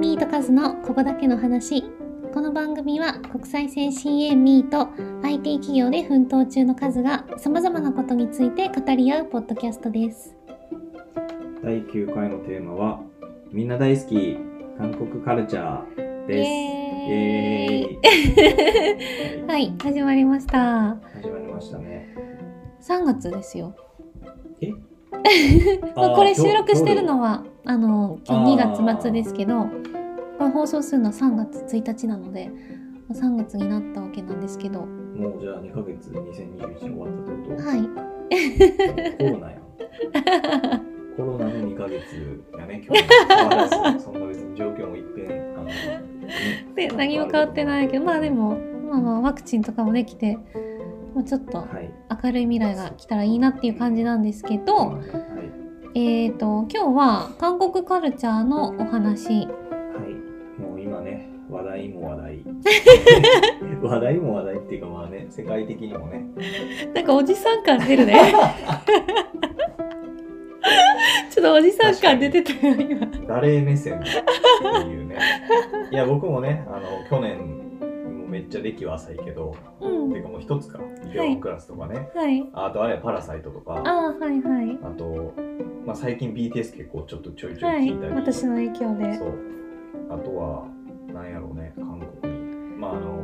[0.00, 1.84] ミートカズのここだけの話。
[2.32, 4.88] この番組は国際線 CA ミート
[5.22, 10.34] IT 企業で奮闘中のカズが様々なことについて語り合うポッドキャストです。
[11.62, 13.02] 第9回のテーマは
[13.52, 14.38] みんな大好き
[14.78, 16.48] 韓国カルチャーです。
[16.48, 16.52] イ
[17.12, 20.96] エーイはい、始まりました。
[21.14, 22.16] 始まりましたね。
[22.80, 23.76] 3月ですよ。
[24.62, 24.72] え？
[25.94, 29.66] まあ、これ収録してるのははあの今日2月末ですけど
[30.40, 32.50] これ放送するのは3月1日なので
[33.12, 37.80] 3月になったわけなんですけどもうじゃあ2ヶ月2021終わったってこと、はい
[39.18, 39.60] コロナやん。
[41.14, 46.02] コロナの2ヶ月やね、今日そんな別に状況も一変あの、ね
[46.74, 50.38] で何も変わってないけどまあでも、まあ、まあワクチンとかもできて
[51.14, 51.92] もうちょっとはい。
[52.24, 55.00] 明るい未来が来たらいいなっていう感じなんですけど、は
[55.94, 55.98] い。
[55.98, 59.48] えー、と今日は韓国カルチャーのお話
[63.82, 64.18] 話題。
[64.18, 66.24] も話題っていうかまあね、世界的にもね、
[66.94, 68.20] なんかおじさん感出るね。
[71.30, 73.06] ちょっとおじさん感出てたよ今。
[73.26, 74.08] 誰目線って
[74.88, 75.16] いうね。
[75.90, 77.38] いや、僕もね、あの、去年、
[78.18, 80.12] もうめっちゃ歴は浅いけど、うん。
[80.12, 82.46] ていうかもう一つか、イデオンクラスとかね、はい。
[82.52, 84.78] あとあれパラサイトとか、ああはいはい。
[84.82, 85.32] あと、
[85.86, 89.14] まあ、最近 BTS 結構ちょっとちょいちょいはい聞いたり、私の影響で。
[89.14, 89.32] そう。
[90.10, 90.66] あとは、
[91.12, 92.29] なんやろうね、韓国に。
[92.80, 93.22] まあ、あの、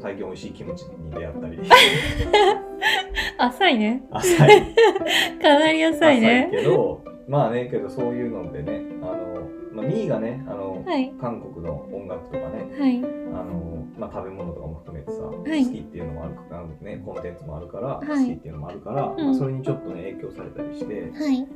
[0.00, 1.58] 最近美味しいキムチに出会ったり、
[3.36, 4.04] 浅いね。
[4.12, 4.62] 浅い。
[5.42, 6.48] かなり浅いね。
[6.52, 11.12] けど、まあね、けどそういうのでね、あの、まあ、ミーがね、あの、はい。
[11.20, 12.98] 韓国の音楽とかね、はい。
[12.98, 15.64] あの、まあ、食べ物とかも含めてさ、い。
[15.66, 18.06] 好きっていうのもあるから、ね、コンテンツもあるから、はい。
[18.06, 19.24] 好きっていうのもあるから、うん。
[19.24, 21.46] まあ、それにちょっとね、影響されたりして、はい。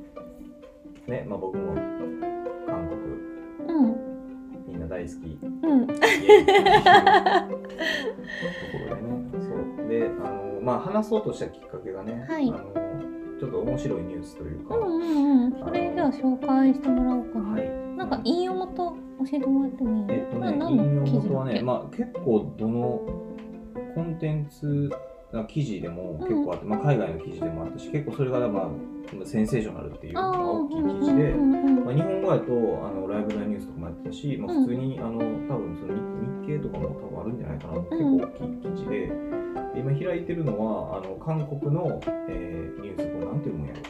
[1.06, 1.74] ね、まあ、僕も
[4.94, 5.86] 大好き、うん。
[5.88, 5.98] とこ
[8.88, 9.38] ろでね、そ
[9.84, 9.88] う。
[9.88, 12.48] で、あの、まあ、話そうとしたきっかけがね、はい。
[12.48, 12.58] あの、
[13.40, 15.52] ちょっと面白いニュースというか、うんうんうん。
[15.58, 17.68] それじゃあ紹介してもらおうかな、はい。
[17.96, 18.96] なんか引用元教
[19.33, 20.16] えてもらってもいい？
[20.16, 20.60] えっとね、引
[20.94, 23.00] 用元はね、まあ、結構どの
[23.96, 24.92] コンテンツ、
[25.33, 28.68] あ記事でも結構あって、まあ、海外の記事でもあったし、結構それが、まあ、
[29.25, 32.45] センセーショナルっていうのが大きい記事で、まあ、日本語やと
[32.86, 36.05] あのライブライニュースとかもやってたし、まあ、うん普通に、あの多分その日
[36.45, 39.13] 日経とかも多分あるんじゃないかな、結構大きい記事で、
[39.77, 43.80] 今開いてるのはあの韓国の、えーニュース、これなんていうもんやろ、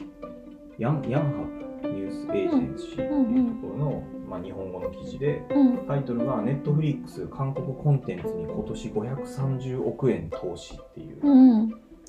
[0.79, 5.87] ヤンヤンハニュースエージェンシーっていうところの、まあ、日本語の記事で、うん。
[5.87, 11.21] タイトルがネットフリックス韓国コンテンツに今年530億円投資っていう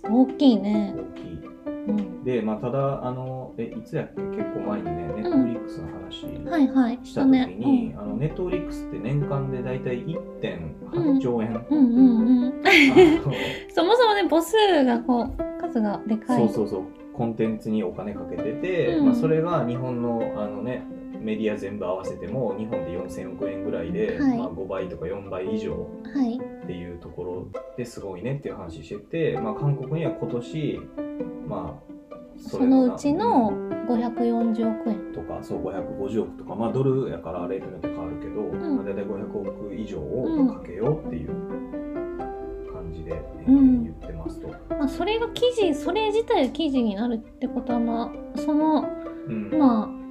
[0.09, 0.93] 大きいね。
[0.95, 1.39] 大きい。
[1.87, 2.23] うん。
[2.23, 4.21] で、まあ、ただ、あの、え、いつやっけ？
[4.21, 6.21] 結構前にね、ネットフリックスの話、
[7.03, 11.77] した時に、あのネットフリックスって年間でだいたい1.8兆円、うん。
[11.77, 12.53] うんうん
[13.73, 14.55] そもそもね母数
[14.85, 16.41] がこう数がでかい。
[16.41, 16.81] のそうそうそう。
[17.13, 19.05] コンテンツにお金かけてて、うん。
[19.05, 20.85] まあ、それが日本のあの、ね、
[21.25, 24.37] メディア全部合わせても日本で4000億円ぐらいで、はい。
[24.37, 26.37] まあ、5倍とか4倍以上はい。
[26.37, 28.97] っていうところですごいねっていう話して
[29.33, 30.79] て、まあ、韓国には今年
[31.47, 31.95] まあ
[32.37, 35.13] それのうちのうん540億円。
[35.13, 38.75] とかそう550億とか、まあ、ドルやからレートによって変わるけど、ん。
[38.77, 41.29] まあ、大体500億以上うんをかけようっていう
[42.73, 43.83] 感じで、えーうん。
[43.83, 44.47] 言ってますと。
[44.69, 48.87] まあそれが記事それ自体が記事になるってことはまあその
[49.27, 49.49] うん。
[49.57, 50.04] まあ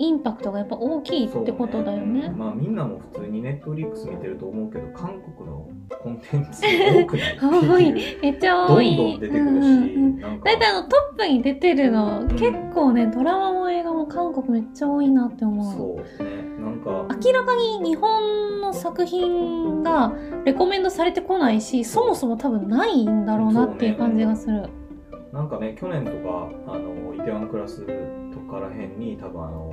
[0.00, 2.22] インパクトがやっぱ大きいってことだよね。
[2.26, 5.68] そうまあみんなも普通にネットフリックス見てると思うけど韓国の
[6.02, 7.92] コンテンツ多くない。
[8.22, 9.54] めっちゃどん多いどん出てくるし、うん。
[9.54, 9.62] うん。
[9.62, 12.28] うんなんか大体あのトップに出てるの、ん。
[12.30, 15.74] 結構ねドラマも映画も韓国めっちゃ多いなって思う。
[15.74, 16.42] そうね。
[16.58, 16.90] なんか。
[17.22, 24.68] 明らかに日本の作品がレコメンドされてこないしそもそも多分ないんだろうなっていう感じがする。
[25.32, 27.86] なんかね去年とかあのイテワンクラス
[28.29, 29.72] とからへんに多分あの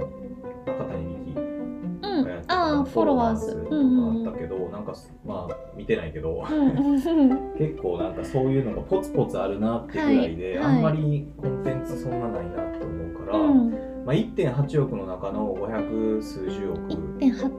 [0.66, 2.24] 中谷美紀うん。
[2.24, 4.94] がやってたああフォロワーズとかうんうんあったけど、なんか
[5.26, 7.54] まあ見てないけど、うんうんうん。
[7.58, 10.76] 結構なんかそういうのがポツポツあるなってぐらいで、はいはい。
[10.76, 13.70] あんまりコンテンツそんなないなって思うから、うん。
[14.06, 16.80] まあ、1.8億の中の500数十億。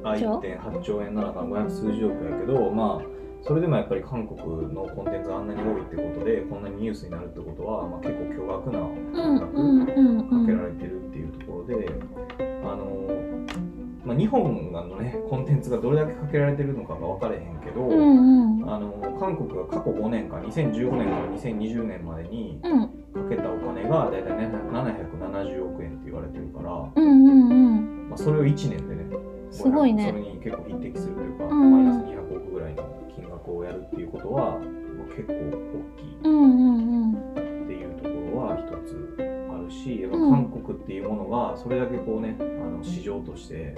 [0.02, 3.06] あ1.8兆1.8兆円の中の500数十億やけどまあ
[3.42, 4.40] それでもやっぱり韓国
[4.74, 10.97] のコンテンツがあんなに多いってことでこんなにニュースになるってことは、まあ、結構巨額なうん額うんうんうかけらんれてる
[11.68, 11.88] で、
[12.64, 13.08] あの
[14.04, 18.70] まあ、日本のねコンテンツがどれだけかけられてるのかが分かれへんけど、うんうん。
[18.70, 22.88] あの韓国が過去5年間2015年から2020年までにうん。
[22.88, 28.08] かけたお金が大体ね770億円って言われてるから、うんうんうん。
[28.08, 29.04] まあ、それを1年でね
[29.50, 30.06] すごいね。
[30.08, 32.84] それに結構匹敵するというか、うんマイナス200億ぐらいの
[33.14, 34.58] 金額をやるっていうことは、まあ
[35.16, 35.40] 結構大
[35.96, 36.22] きいっ
[37.66, 39.27] ていうところは一つ
[39.68, 40.30] あるし、やっぱうん。
[40.30, 43.74] 韓国っていうものがそれだけこうね、あの市場として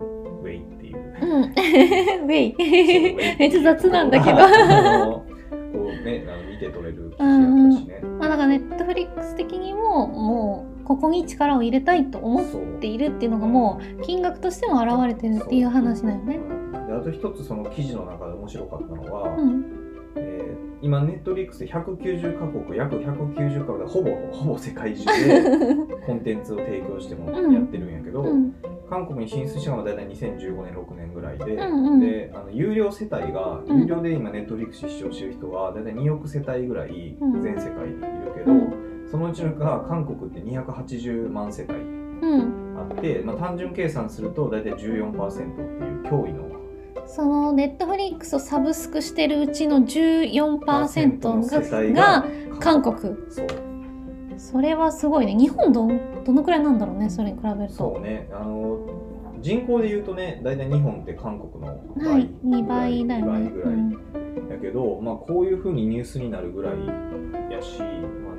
[0.00, 0.98] ウェイっていう。
[1.20, 1.42] うん。
[2.24, 3.36] ウェイ。
[3.38, 4.38] めっちゃ雑なんだけど。
[4.38, 8.08] こうね、あの見て取れる記事やったしね。
[8.20, 12.44] まあだからネットフリックス的にももうここに力を入れたいと思っ
[12.80, 16.38] ているっていうのがもう金額としても現れてるっていう話だよね。
[16.86, 19.83] であと一つその記事の中で面白かったのは、うん
[20.16, 25.42] えー今ネットフリックスで190カ国約190カ国でほぼほぼ世界中で
[26.04, 27.54] コンテンツを提供してもうん。
[27.54, 28.52] やってるんやけど、うん。
[28.90, 32.00] 韓国に進出したのが大体2015年6年ぐらいで、うんうん。
[32.00, 33.80] であの有料世帯がうん。
[33.80, 37.40] 有料で今ネットフリックス視聴してる人は大体2億世帯ぐらいうん。
[37.40, 38.72] 全世界にいるけど、うん。
[39.06, 41.74] そのうちのが韓国って280万世帯
[42.22, 46.53] うん、あって、まあ、単純計算すると大体14%っていう驚異の
[47.06, 52.24] そのネットフリックスをサブスクしてるうちの14%の世帯がが
[52.60, 53.14] 韓国。
[54.36, 55.34] それはすごいね。
[55.34, 55.88] 日本ど
[56.24, 57.74] どのくらいなんだろうねそれに比べると。
[57.74, 58.28] そうね。
[58.32, 58.78] あの
[59.40, 63.74] 人口で言うとね大体日本って韓国の倍、はい2倍だよ2倍ねぐらい。
[64.50, 66.74] やけど、まあ、こういうふうにニュースになるぐらい
[67.50, 67.90] やし、まあ、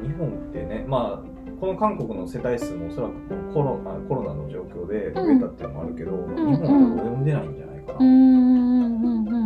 [0.04, 6.36] 日本ってね、まあ、この韓国の世帯数もおそらくこのコロナコロナの状況で増えたっていうのもあるけど、ん。
[6.36, 7.72] 日本は多分及んでないんじゃない？
[7.72, 9.46] うんうんうんうんうん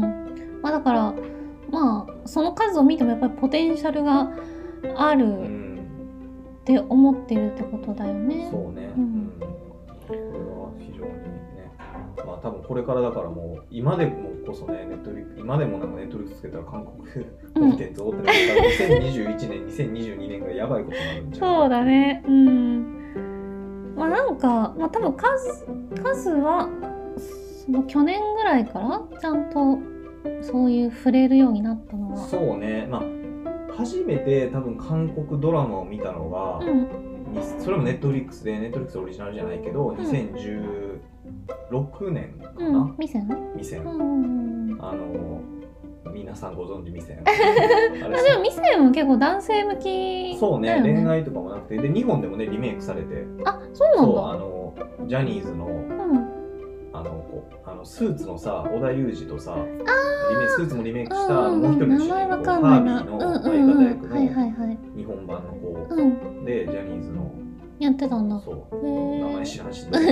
[0.62, 1.14] まあだから
[1.72, 4.32] まあその数を見てもやっぱりポテンシャルが
[4.96, 5.70] あうるん。
[6.62, 8.48] って思ってるってことだよね。
[8.52, 9.06] そうね、ううん。
[9.24, 9.32] ん
[10.08, 11.72] これは非常にね、
[12.26, 17.26] まあ多分これからだからもう、今でもこそね、ネットリ今でもなんかネットリックスつけたら韓国
[17.56, 22.24] コンテンツを追ってないから、2021年、2022年ぐらいやばいことになるんじゃないそうだね。
[22.28, 23.94] うん。
[23.96, 25.66] まあなんか、まあ多分数、
[26.04, 26.70] 数は、
[27.72, 29.78] その去年ぐらいからちゃんと
[30.42, 32.18] そういう触れるようになったのは。
[32.18, 33.04] そうね、まあ、
[33.76, 36.88] 初めて多分韓国ドラマを見たのが、うん。
[37.32, 39.54] にそれもネットフリックスで、ネットフリックスオリジナルじゃな？
[39.54, 42.96] いけど、ん？2016年かうんな、。
[42.98, 43.82] ミセンミセン。
[44.82, 45.42] あの、
[46.12, 47.24] 皆さんご存知ミセン。
[47.24, 47.32] で
[48.36, 50.80] もミセンも結構男性向きそうね。
[50.82, 54.40] 恋愛とかもなくて、で、日本でもね、リメイクされて、あ、そうなんそう、あだ。
[54.40, 54.74] の、
[55.08, 56.29] ジャニーズの、うん。
[57.00, 59.62] あの、こうあのスーツのさ、織田裕二とさ、リ
[60.38, 62.16] メスーツもリメイクした、うんもう一人の主人公。
[62.46, 63.76] ハービーのうん相うんうん。
[63.78, 64.78] 方役はいはのいはい。
[64.98, 66.44] 日本版の子うん。
[66.46, 67.32] で、ジャニーズの、
[67.80, 68.38] やってたんだ。
[68.42, 68.76] そう、
[69.20, 70.08] 名前知らんし、 ジャニ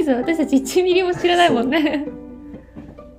[0.00, 2.06] ーズは私たち1ミリも知らないもんね。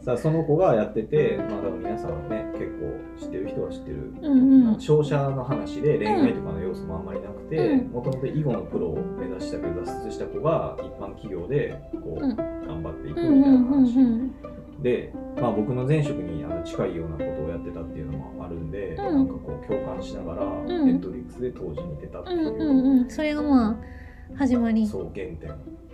[0.02, 4.82] さあその子がやってて、まあ、多分皆さんね、結構知ってる人は知ってる、うんうん。
[4.82, 12.36] 商社の話で恋愛とかの要素もあんまりなくてうん、もともと囲碁のプロを目指したけど、脱出した子が一般企業でこう、うん。
[12.36, 13.98] 頑張っていくうんみたいなうんうん話。
[13.98, 14.82] うん。
[14.82, 18.96] で、まあ、僕の前職にあの近いようなことをやってたっていうのもあるんで、ん。
[18.96, 20.66] なんかこう共感しながら、ん。
[20.66, 23.10] ネットフリックスで当時見てたっていう、うんうんうん。
[23.10, 24.88] それがまあ、始まり。
[24.88, 25.50] そう原点。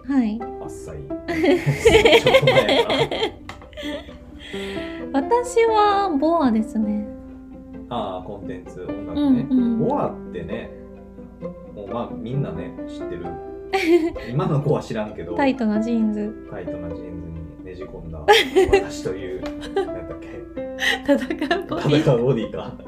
[0.07, 0.39] はい。
[0.61, 3.46] あっさりちょっと前やな
[5.13, 7.07] 私はボアですね。
[7.89, 9.79] ああコンテンツ音楽うんね、うん。
[9.79, 10.69] ボアってね
[11.73, 13.25] もうまあみんなね知ってる
[14.29, 16.47] 今の子は知らんけどタイトなジーンズ。
[16.49, 17.27] タイトなジーンズ
[17.61, 18.19] にねじ込んだ
[18.71, 20.27] 私というなんだっけ
[21.13, 21.99] 戦うボディ。
[22.01, 22.73] 戦うボディか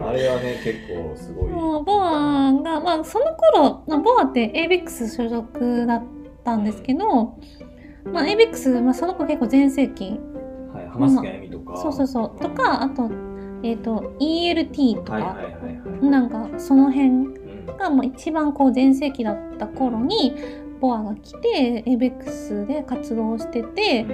[0.00, 6.04] あれはね結構すごいもう BoA が、まあその頃、まあ、ボアって ABEX 所属だっ
[6.44, 7.36] たんですけど、
[8.12, 10.18] まあ avex、まあその子結構全盛期。
[10.72, 12.40] はい、浜崎あゆみとか、そうそうそう。
[12.42, 13.10] とか、あと、
[13.62, 15.44] えっ、と、ELT とか、はいはいはい
[15.90, 20.34] はい、なんかその辺うんがもう一番こう全盛期だった頃に、
[20.80, 24.06] ボアが来て、ABEX で活動してて、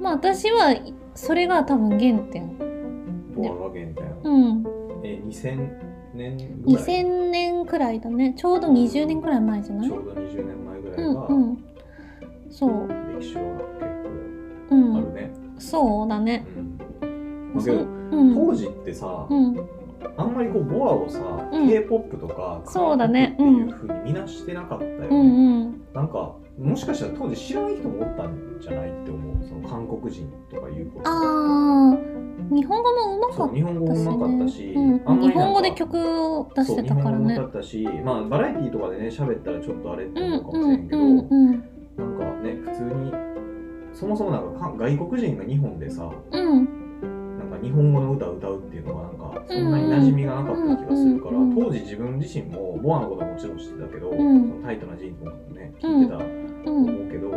[0.00, 0.74] まあ私は
[1.14, 2.56] それが多分原点。
[3.36, 4.64] ボアが原点、うん。
[5.04, 5.68] え2000
[6.14, 8.34] 年ぐらい？2000年くらいだね。
[8.36, 9.88] ちょうど20年くらい前じゃない？
[9.88, 11.64] ちょうど20年前ぐらうんいが、うん。
[12.50, 12.88] そう。
[13.18, 13.46] 歴史はう
[14.70, 15.04] 結構あん。
[15.04, 16.46] るね、そうだね。
[16.56, 16.78] うん
[17.54, 17.86] まあけど。
[18.34, 19.56] 当時ってさ、うん。
[20.16, 21.20] あんまりこうボアをさ、
[21.52, 25.24] うん K-POP とかそうだねっていうふうに見なしてなかったよね、うんう
[25.70, 25.80] ん。
[25.92, 31.12] なんかもしかしたら当時知らない人もおったんじゃないって思うその韓国人とかいうことあ
[31.94, 31.98] あ、
[32.54, 37.48] 日本語もうまかっそう日本語たし、もうまかったねし、うん日本語で曲を出してたからね日本語。
[37.50, 41.64] ったし、まあ、バラエティーとかでね喋ったらちょっとあれってうん思うかもしうんれんけど、うんうん。
[41.98, 43.12] なんかね普通に
[43.92, 47.38] そもそもなんかか外国人が日本でさうん。
[47.38, 54.16] なんかか日本語の歌を歌うっていうのがなんかそんなに馴染みがなかった気がするから、うんうん当時自分自身もボアのことはもちろん知ってたけど、ん。
[54.16, 57.30] そのタイトなジーンズとかもね聞いてたとうん思うけど、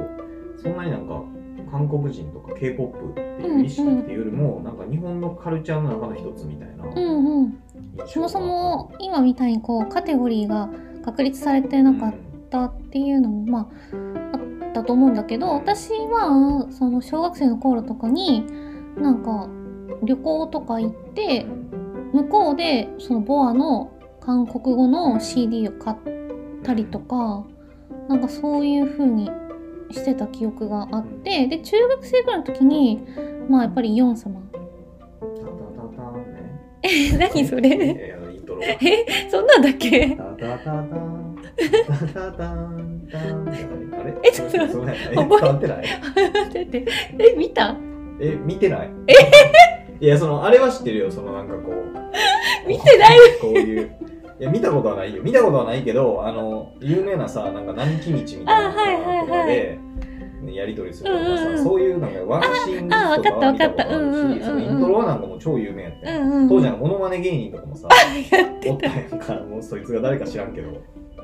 [0.62, 1.24] そんなになんか
[1.72, 7.58] 韓国人とか k p o p っていう意識っていうよりも、なんか日本のカルチャーの中の一つみたいなうんうん。
[8.06, 10.70] そもそも今みたいにこうカテゴリーが
[11.03, 12.15] 確立されてなかっ
[12.50, 14.38] たっていうのもまあ
[14.71, 18.45] あったと思うんだけど私はその小学生の頃とかに
[18.97, 19.49] なんか
[20.03, 21.45] 旅行とか行って
[22.13, 25.97] 向こうでそのボアの韓国語の CD を買っ
[26.63, 27.43] たりとか
[28.07, 29.29] なんかそういう風に
[29.91, 33.01] してた記憶があってで中学生ぐらいの時に
[33.49, 34.41] まあやっぱりヨン様。
[36.83, 37.69] え何それ？
[38.81, 40.17] えそんなんだっけ？
[43.13, 44.13] あれ？
[44.24, 45.86] えちょっと覚えてない？
[47.20, 47.75] え 見た？
[48.20, 48.91] え見てない？
[50.00, 51.12] いやそのあれは知ってるよ。
[51.12, 51.74] そのなんかこう。
[52.68, 53.18] 見てない。
[53.41, 53.91] こういう。
[54.39, 55.22] いや見たことはないよ。
[55.22, 59.77] 見たことはないけどあの有名なさなんか並木道みたいなとかで、
[60.41, 63.96] ね、やり取りするとかさ、そういうなんかワンシーンとかは見たことあわかったわかった。
[63.96, 64.34] うんうんうんうん。
[64.36, 67.88] るしそのイントロはなんかもう超有名やったよ、うんうん当時なんかモノマネ芸人とかもさ
[68.36, 69.34] やっておったやんか。
[69.48, 70.70] もうそいつが誰か知らんけど、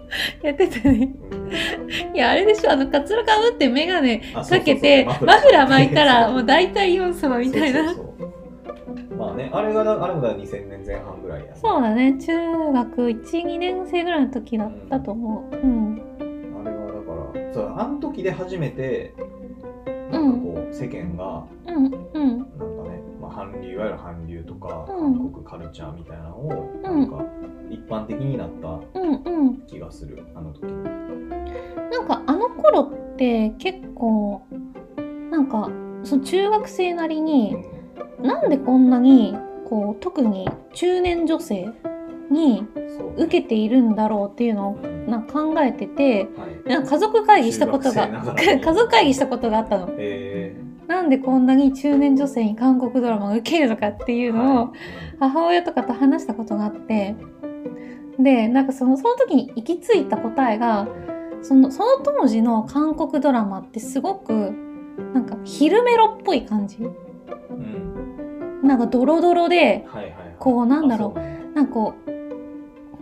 [0.42, 1.14] やってたね。
[1.32, 5.70] うんいやあれでしょあのカツラかぶって眼鏡かけてマフラー。
[5.70, 7.94] 巻いたら もう大体ヨン様みたいな。
[7.94, 9.18] そうそうそう。
[9.18, 12.18] まあねあれがだあれもだ2000年前半ぐらいや、ね、そうだね。
[12.20, 12.34] 中
[12.72, 15.56] 学12年生ぐらいの時だったと思う。
[15.56, 16.02] うん。
[16.66, 19.14] あれはだからそうあの時で初めて
[20.12, 21.84] なんかこう、世間がうんうん。
[21.84, 25.14] なんかね、まあ、韓流いわゆる韓流とか、うん。
[25.18, 26.82] 韓国カルチャーみたいなのを、うん。
[26.82, 27.26] なんか
[27.70, 28.68] 一般的になった
[29.00, 29.62] うんうん。
[29.68, 30.64] 気がするあの時。
[31.92, 34.42] なんかあの頃って結構
[35.32, 35.70] なんか
[36.04, 37.58] その中学生なりに
[38.22, 41.70] なんでこんなにこう特に中年女性
[42.30, 42.66] に
[42.98, 45.08] そう受けているんだろうっていうのをうん。
[45.08, 46.70] なんか考えててはい。
[46.70, 49.88] なんか家族会議したことが中学生ながらに 家族会議したことがあったの。
[49.98, 50.56] え
[50.88, 54.80] なんでこんなに中年女性に韓国ドラマが受けるのかっていうーのをはい。
[55.20, 57.16] 母親とかと話したことがあって
[58.20, 60.88] でなんかそのその時に行き着いた答えが
[61.42, 64.34] そのその当時の韓国ドラマってすごく
[65.14, 66.78] なんか昼メロっぽい感じ。
[66.78, 68.62] うん。
[68.64, 70.36] なんかドロドロではいはいはい。
[70.40, 71.20] こうなんだろう。
[71.20, 72.12] あそなんかこう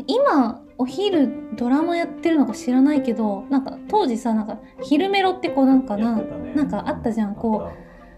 [0.08, 6.53] 今お昼ドラマやってるのか知らないけどなんか当時さなんか昼メロってこうなんかなね。
[6.55, 7.36] なんかあったじゃん。
[7.36, 7.70] こ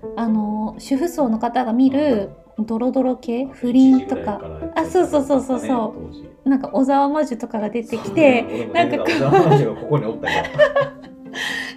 [0.04, 4.42] うあの主婦層の方が見るドロドロ系不倫とか。
[4.76, 5.96] あそうそうそうそうそ
[6.46, 6.50] う。
[6.50, 9.06] なんか小沢魔女とかが出てきてなんかこ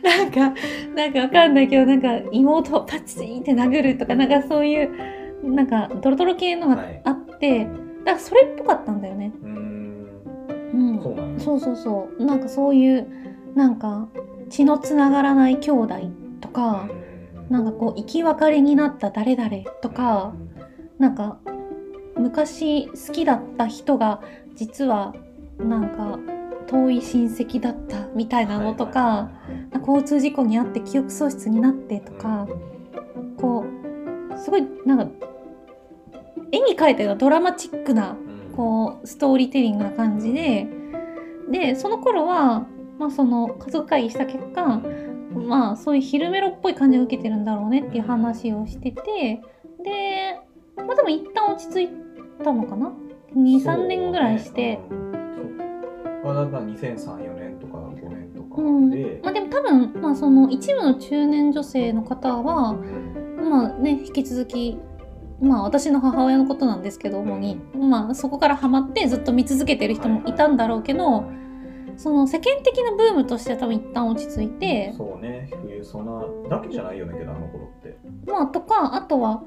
[0.03, 0.55] なんか
[0.95, 4.91] なんかわかんないけどなんか妹をパチンって殴るとかなんかそういう
[5.43, 7.01] なんかドロドロ系のがはい。
[7.05, 9.33] あって、だからそれっぽかったんだよね。
[9.43, 9.50] うん、
[11.41, 12.25] そうそうそう。
[12.25, 13.07] なんかそういう
[13.55, 14.09] なんか
[14.49, 15.95] 血のつながらない兄弟
[16.41, 16.89] とか、
[17.49, 19.51] なんかこう生き別れになった誰々
[19.83, 20.35] とか、
[20.99, 21.39] なんか
[22.17, 24.21] 昔好きだった人が
[24.55, 25.15] 実は
[25.59, 26.19] なんか
[26.67, 29.31] 遠い親戚だったみたいなのとか、
[29.81, 32.47] 交通事故に遭って記憶喪失になってとか、
[33.37, 33.65] こ
[34.35, 35.09] うすごいなんか
[36.53, 38.17] 絵に描いたようなドラマチックな
[38.57, 40.69] こうストーリーテリングな感じで
[41.51, 42.67] でその頃は、
[42.99, 44.81] まあ、その家族会議した結果、
[45.35, 49.03] まあそういう昼メロっぽい感じを受けてるんだろうねっていう話をしてて
[49.83, 50.41] で
[50.77, 51.89] まあでも一旦落ち着い
[52.43, 52.93] たのかな
[53.35, 54.81] ？23年ぐらいして、
[56.25, 58.91] あだから2003-4年とか5年とかうん。
[58.91, 64.79] で、まあでも多分、まあ、その一部の中年女性の方はまあね引き続き
[65.41, 71.25] まあ私の母親のことなんですけど主に、まあそこからハマってずっと見続けてる人もいたんだろうけど、
[72.01, 75.51] その世間的なブームとしては多分一旦落ち着いて、そうね。
[75.63, 77.99] 冬ソナだけじゃないよねけどあの頃って。
[78.27, 79.43] まあとかあとは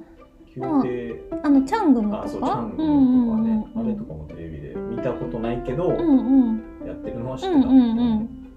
[0.55, 4.75] 宮廷あのチャングムとあそうチかャングルとかね、うんうんうんあれとかもテレビで。
[4.75, 6.87] 見たことないけど、うんうん。
[6.87, 7.97] やってるのは知ってた、うんうん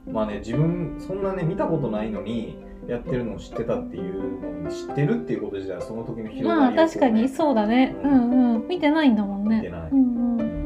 [0.06, 0.12] うん。
[0.12, 7.96] まあね自分そんなね見たことないのにやってるのを知ってたっていうのを知ってるっていうこと自体はその時の広がりをまあ確かにこそうだね。
[8.04, 8.68] ううんうん。
[8.68, 9.56] 見てないんだもんね。
[9.56, 9.90] 見てない。
[9.90, 9.98] うん
[10.38, 10.65] うん。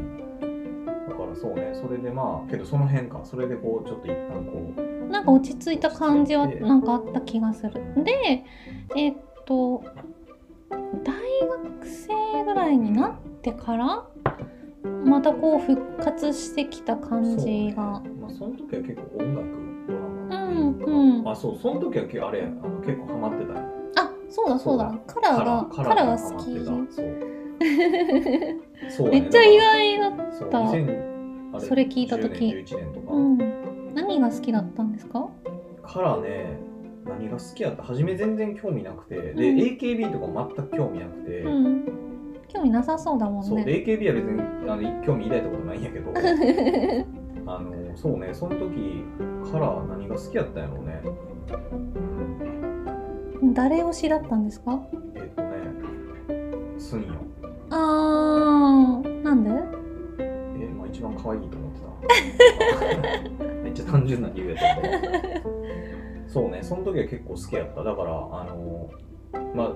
[1.31, 1.71] からそうね。
[1.73, 3.21] それでまあけどその辺か。
[3.23, 5.09] それでこうちょっと一旦こう。
[5.09, 7.73] なんか落ち着いた感じはなんかあった気がする。
[8.03, 8.43] で
[8.95, 9.13] えっ
[9.45, 9.83] と
[11.03, 11.13] 大
[11.47, 14.05] 学生ぐらいになってから
[15.05, 18.01] またこう復活してきた感じが。
[18.19, 19.47] まあその時は結構音楽
[19.87, 20.85] ドラマっていうか。
[20.85, 21.29] うんうん。
[21.29, 21.57] あそう。
[21.57, 23.59] その時はけあれあの結構ハマってたよ
[23.97, 24.93] あそうだそうだ。
[25.07, 26.51] カラーがカラーが好き。
[29.11, 30.57] めっちゃ意外だった。
[30.57, 31.10] 2000あ
[31.59, 32.33] それ聞いた時。
[32.33, 33.37] 10年11年とか、うん。
[33.93, 35.29] 何が好きだったんですか？
[35.83, 36.57] カラーね
[37.05, 37.83] 何が好きやった？
[37.83, 39.15] 初め全然興味なくて。
[39.15, 41.85] で、うん AKB とか全く興味なくて、うん。
[42.47, 46.11] 興味なさそうだもんそうねで AKB は別にあの興味抱いたことないんやけど。
[47.47, 49.03] あのそうねその時
[49.51, 51.01] カラー何が好きやったんやろうね。
[53.53, 54.79] 誰推しだったんですか？
[55.15, 55.49] えっ、とね
[56.77, 57.07] スンヨ
[57.71, 59.80] あーなんで？
[61.21, 63.45] 可愛いと思ってた。
[63.63, 65.49] めっちゃ単純な理由やったけど
[66.27, 67.83] そうねその時は結構好きやった。
[67.83, 68.89] だからあの
[69.55, 69.73] まあ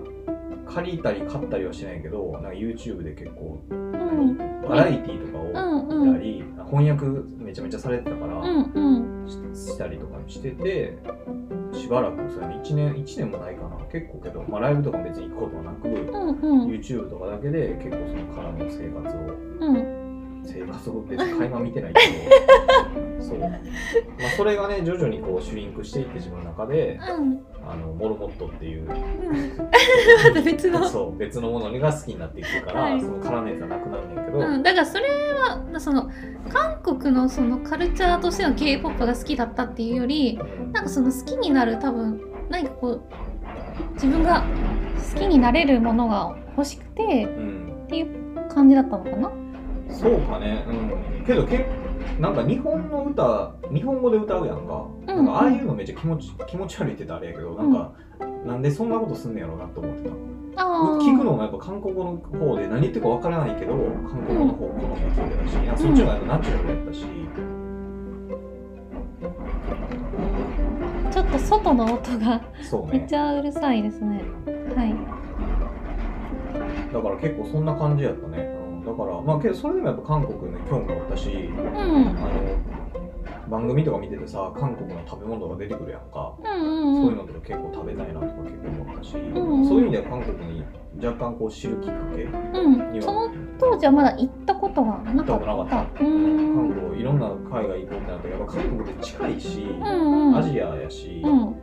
[0.67, 4.37] 借りたり買ったりはしないけどなんか YouTube で結構うん。
[4.67, 6.01] バラエティーとかうんうん。
[6.01, 7.05] を見たり、翻訳
[7.37, 9.27] めちゃめちゃされてたから、うんうん。
[9.27, 9.37] し
[9.71, 10.97] したりとかしてて
[11.71, 13.75] しばらくそれね1年1年もないかな。
[13.91, 15.93] 結構けど、まあ、ライブとかも別に行くことはなく、うん
[16.63, 16.67] うん。
[16.67, 20.04] YouTube とかだけで結構そのからの生活をうん
[20.45, 23.21] 生活を別に垣間見てないけど。
[23.25, 23.51] そう、まあ、
[24.37, 27.39] それがね徐々にこうシュリンクしていって自分の中でうん。
[27.67, 28.85] あのモルモットっていう。
[28.87, 28.95] ま
[30.33, 30.85] た別の。
[30.87, 33.01] そう別のものが好きになっていくから、はい。
[33.01, 35.03] その絡めがなくなるんだけど、うん、だからそれ
[35.73, 36.09] はその
[36.49, 40.39] 韓国のそのカルチャーとしての k p o p が好きだったっていうより
[40.71, 43.01] なんかその好きになる多分何かこう
[43.93, 44.43] 自分が
[45.13, 47.65] 好きになれるものが欲しくてうん。
[47.85, 48.07] っていう
[48.49, 49.44] 感じだったのかな？
[49.89, 51.65] そうかね、うん、けどけ
[52.19, 55.05] なんか日本の歌日本語で歌うやんか,、うん。
[55.05, 57.91] なんかああいうのめっちゃ気持ち気持ち悪いって言ったらあれやけどなんか、
[58.45, 60.15] なんでそんなことすんねやろうなと思ってた
[60.55, 67.05] 聞くのもやっぱ韓国語の方で何言ってるかわからないけど韓国語の方好みで聞いてたし、なんかそっちの方がナチュラルやったし、
[71.11, 72.41] ちょっと外の音が
[72.91, 74.21] めっちゃうるさいですね。
[74.75, 74.95] はい。
[76.93, 78.54] だから結構そんな感じやったね、うん、
[78.85, 82.07] だからまあけどそれでもやっぱ韓国に興味があったしうん。
[82.07, 82.85] あの
[83.49, 90.63] 番組とか見ててさ韓国の食べ物が出てくるやんか、うんうんそういうのとか結構食べたいなとか結構思ったし、んそういう意味では韓国に
[91.03, 100.37] 若干こう知るきっかけうんにはその当時はまだ行ったことがなか行ったなかっった韓国いろんな海外行こうってなったけどやっぱ韓国って近いし、うんうん。
[100.37, 101.55] アジアやし、うん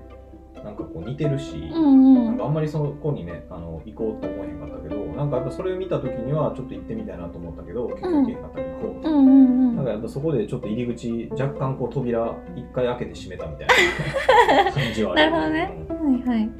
[0.64, 2.24] なんかこう似てるし、うんうん。
[2.26, 9.76] なんかあんまりその子にねあの行こうと思えへんかったけどなんかやっぱそれを見た時にはちょっと行ってみたいなと思ったけど結局行けへんかったけど、うんうんうん。
[9.76, 15.60] なんかやっぱそこでちょっと入り口若干こう扉一回開けて閉めたみたいな感じはある なるほどね。
[16.26, 16.50] はいはい。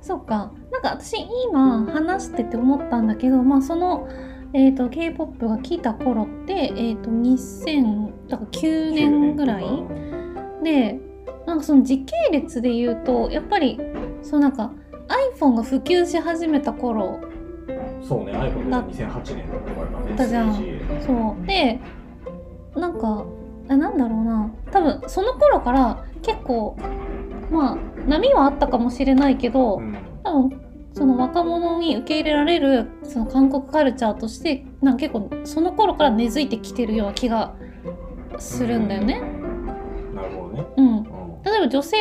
[0.00, 0.52] そうか。
[0.70, 4.06] なんか私今話してて思ったんだけど、まあその、
[4.52, 9.64] えー、と K-POP が来た頃って、えー、と2000だから9年ぐらい
[10.62, 11.00] で
[11.46, 13.78] なんかその時系列で言うとやっぱり
[14.22, 14.72] そうなんか
[15.38, 17.20] iPhone が普及し始めた頃
[18.02, 20.54] そうね iPhone で2008年とかからねだじゃん。
[20.54, 21.46] 3G そう。
[21.46, 21.80] で
[22.76, 23.24] なんか
[23.68, 24.50] あなんだろうな。
[24.70, 26.76] 多分その頃から結構
[27.50, 29.96] まあ波はあったかもしれないけど、うん。
[30.22, 30.60] 多分
[30.92, 37.54] その若者に受け入れられるその韓国カルチャーとしてなんか結構その頃から根付いてきてるような気が
[38.38, 39.20] するんだよね。
[40.14, 41.03] なるほどね、うん、うん
[41.54, 41.96] 例えば女性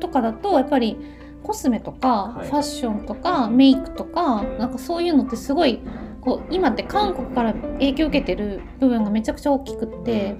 [0.00, 0.96] とかだとやっぱり
[1.42, 2.48] コスメとかはい。
[2.48, 5.80] ファッションとかメイクとかなんかそういうのってすごい
[6.20, 10.36] こう今って韓国から影響を受けてる部分がめちゃくちゃ大きくって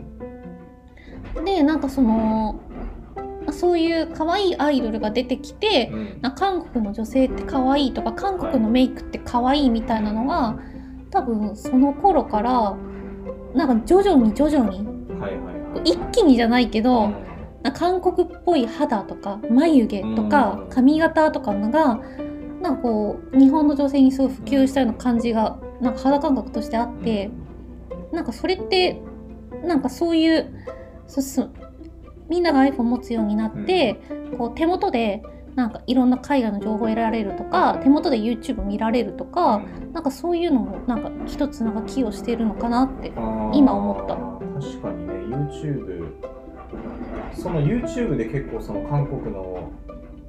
[1.44, 2.60] でなんかその
[3.52, 10.58] そういう可愛いアイドルが出てきてな韓国の女性って可愛いとか韓国のメイクって可愛いみたいなのが
[11.10, 12.76] 多分その頃から
[13.54, 14.86] なんか徐々に徐々に
[15.84, 17.12] 一気にじゃないけど、
[17.74, 20.68] 韓国っぽい肌とか眉毛とかうん。
[20.70, 22.00] 髪型とかのが
[22.60, 27.30] なんかこう日本の女性にすごい普及したような感じがなんか肌感覚としてあって、
[28.12, 29.00] なんかそれって
[29.64, 30.52] なんかそういう
[32.28, 34.00] みんなが iPhone 持つようになって、
[34.38, 35.22] こう手元で
[35.54, 43.12] なんかいろんな海外の情報を得られるとか手元で YouTube 見られるとか、なんかそういうのもなんか一つなんか寄与しているのかなって。
[43.52, 44.16] 今思った。
[44.60, 46.12] 確かにね YouTube
[47.32, 49.70] その YouTube で結構その韓国の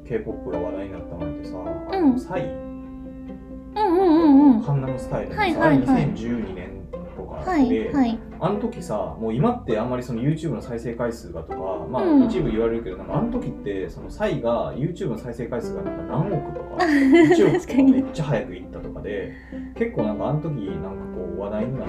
[0.08, 1.54] K-POP が話題になったのってさ、
[1.91, 4.63] あのうんサイうんうんうんうん。
[4.63, 6.69] カンナムスタイルのさ、はいはいはい2012年
[7.15, 8.19] とかはで、いはい。
[8.39, 11.58] あの時さもう今ってあんまりその YouTube の再生回数がとか
[11.89, 19.34] まあうん一部言われるけど、なんかあの時ってそのサイが YouTube の再生回数がなんか何億とか 1億とかめっちゃ早くいったとかで
[19.76, 21.88] 結構なんかあの時なんかこう話題になっ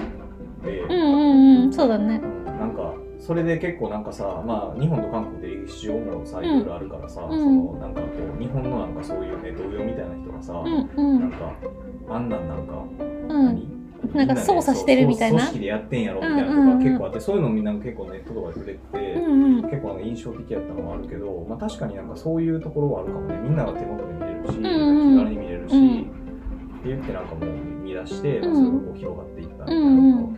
[0.63, 1.73] て、うんうんうん。
[1.73, 2.21] そうだね。
[2.23, 7.39] うんなんかそれで結構なんかさ、まあ、日本と韓国って歴史上もさいろいろあるからさ、うん。
[7.39, 11.19] そのなんかこう日本のなんかそういうね同僚みたいな人がさ、うんうん。
[11.19, 11.53] なんか
[12.09, 13.45] あんなんなんか、うん。
[13.45, 13.79] 何？
[14.13, 15.39] なんか操作してるみたいな。
[15.39, 18.79] 組織でやってんやろみたいなとか結構あって、そういうのみんな結構ネットとかで触れて
[19.69, 23.37] 結構印象的やったのもあるけど、まあ、確かになんかそういうところはあるかもね。
[23.43, 25.99] みんなが手元で見れるし、気軽に見れるし、うん。
[25.99, 27.49] って言ってなんかもう
[27.83, 30.28] 見出して、まあ、うんそれがこう広がっていったみたいなの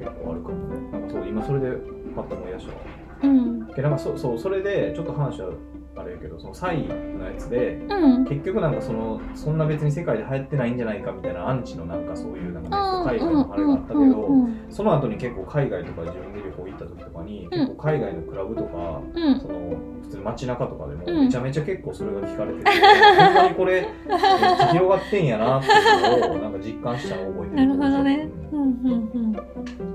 [1.52, 1.78] それで
[2.16, 2.80] パッと思い出したわ。
[3.24, 3.68] うん。
[3.68, 5.50] でなんかそそうそれでちょっと話は
[5.98, 8.26] あれやけどそのサイのやつでうん。
[8.26, 14.66] 結局なんかそのそんな別に世界で流行ってないんじゃないかみたいなアンチのなんかそういうなんかネット海外のあれがあったけど、うんうん。
[14.70, 19.40] その後に結構海外とか自分で旅行行った時とかに、結構海外のクラブとかうん。
[19.42, 21.20] その普通に街中とかでもうん。
[21.26, 28.30] めちゃめちゃ結構それが聞かれてて、ほんまにこれめっちゃ広がってんやなっていうのをなんか実感したのを覚えてる なるほどね。
[28.54, 29.91] ううんんうんうん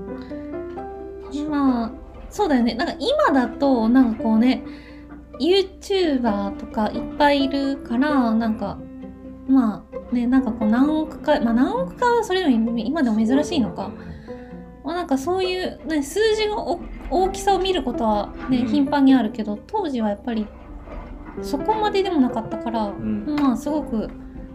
[1.49, 1.91] まあ
[2.29, 2.75] そうだよね。
[2.75, 4.63] なんか今だとなんかこうね
[5.39, 8.77] YouTuber とかいっぱいいるからなんか
[9.47, 13.91] まあねなんかこう何億かまあ何億かはそれより今でも珍しいのか、
[14.83, 18.67] まあ、なんかそういう、ね、数字のお大きさを見ることはねうん。
[18.67, 20.47] 頻繁にあるけど当時はやっぱり
[21.41, 23.35] そこまででもなかったから、うん。
[23.39, 24.09] まあすごく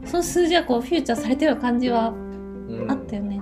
[0.04, 2.14] その数字はこうフューチャーされてる感じはう
[2.86, 2.90] ん。
[2.90, 3.40] あったよね。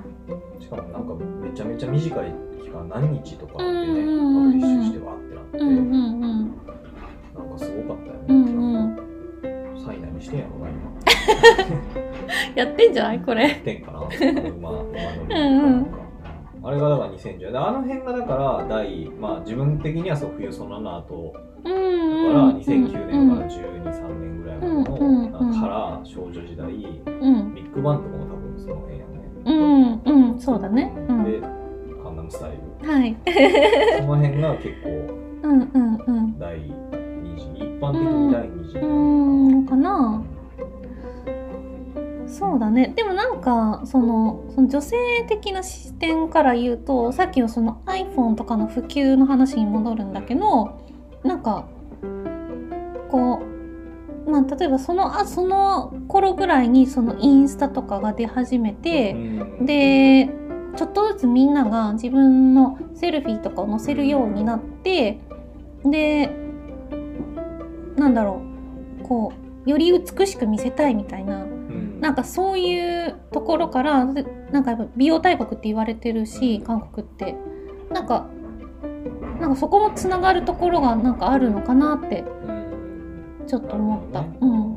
[0.60, 2.49] しかもなんかめちゃめちゃ短い
[2.84, 6.50] 何日とかでねパブリッシュしてわってなって、うんうんうん
[7.34, 8.96] なんかすごかったよね、うんうん
[9.84, 10.68] サイナにしてんやろな
[12.54, 13.46] やってんじゃないこ今れ。
[13.48, 14.92] ってんかな馬馬乗
[15.28, 15.86] りうんうん
[16.62, 21.32] あれがだから2010であの辺がだから第まあ自分的にはそう冬その後
[21.64, 29.12] うんだうんからうん2009年から12、3年ぐらいまでの、うんうんうんから少女時代うんビッグバンとかも多分その辺やね、
[29.46, 30.92] うんうんそうだね。
[31.08, 31.40] うんで
[32.02, 33.16] カンナムスタイルはい。
[33.98, 34.88] その辺が結構
[35.42, 36.38] うんうんうん。
[36.38, 38.86] 第2次一般的に第2次、うー
[39.56, 40.22] んかな
[42.26, 44.96] そうだねでもなんかそのその女性
[45.28, 50.80] 的な視点から言うとさっきのその iPhone とかの普及の話に戻るんだけど
[51.24, 51.66] なんか
[53.10, 53.42] こ
[54.26, 59.16] うまあ例えばそのあその頃ぐらいにそのインスタとかが出始めて、う
[59.62, 60.28] んで
[60.76, 65.20] ちょっとずつみんなが自分のセルフィーとかを載せるようになって
[65.84, 66.34] で
[67.96, 68.42] なんだろ
[69.02, 71.42] うこうより美しく見せたいみたいな。
[71.42, 72.00] うん。
[72.00, 77.36] なんかそういうところからでなんかやっぱ美容大国って言われてるし韓国って。
[77.90, 78.28] なんか
[79.40, 83.44] なんかそこもつながるところがなんかあるのかなってうん。
[83.46, 84.20] ちょっと思った。
[84.20, 84.70] うん。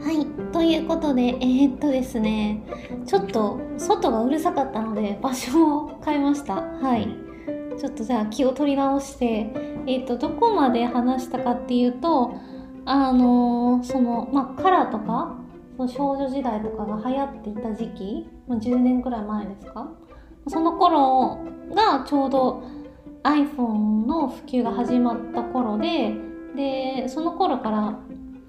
[0.00, 0.26] はい、
[0.60, 2.60] ということで、えーっとですね、
[3.06, 6.56] ちょっと外がうるさかったので場所を変えました。
[6.56, 7.08] はい。
[7.78, 9.50] ちょっとじゃあ気を取り直して、
[9.86, 12.34] えーっと、どこまで話したかっていうと、
[12.84, 15.38] あのーその、まあ、カラーとか、
[15.78, 19.90] その少女時代とかが流行っていた時期、まあ、10年くらい前ですか？
[20.46, 21.38] その頃
[21.74, 22.62] がちょうど
[23.22, 26.14] iPhone の普及が始まった頃で、
[26.54, 27.98] で、その頃から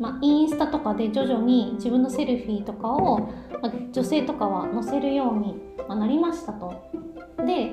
[0.01, 3.19] まあ、インスタとかで徐々に自分のセルフィーとかを、
[3.61, 6.73] まあ、女性とかは載せるようにまあなりましたと。
[7.45, 7.71] で、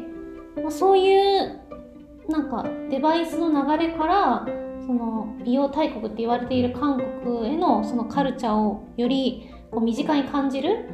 [0.61, 1.61] まあ、そういう
[2.29, 4.47] なんかデバイスの流れから
[4.87, 10.91] その美容大国って言われている韓国へのそのカルチャーをよりこう身近に感じる、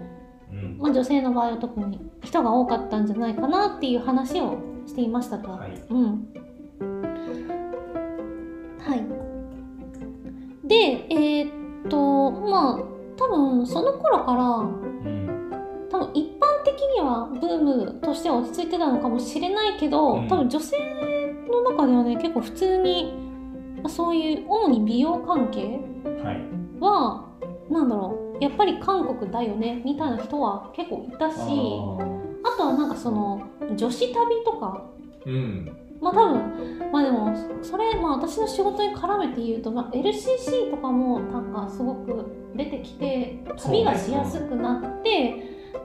[0.53, 5.51] うんまあ、女性の場合は特に人が多かったんじゃないかなっていう話をしていましたと。
[5.51, 6.43] はいうん。
[10.66, 12.79] で、えーっと、まあ、
[13.16, 15.35] 多分その頃から、うん
[15.90, 20.29] 多分一般的にはブームとしては落ち着いてたのかもしれないけど、うん。
[20.29, 20.77] 多分女性
[21.48, 23.14] の中ではね、結構普通に、
[23.77, 25.79] まあそういう主に美容関係
[26.24, 26.40] はい。
[26.81, 27.29] は、
[27.70, 33.42] なんだろう、やっぱり韓国だよね、みたいな人は結構いたし、あとはなんかその、
[33.77, 34.83] 女子旅とか、
[35.27, 45.35] うんまあ多分まあでもそれまあ私の仕事に絡めて言うと、まあ、LCC とかもなんかすごく出てきて旅がしやすくなって、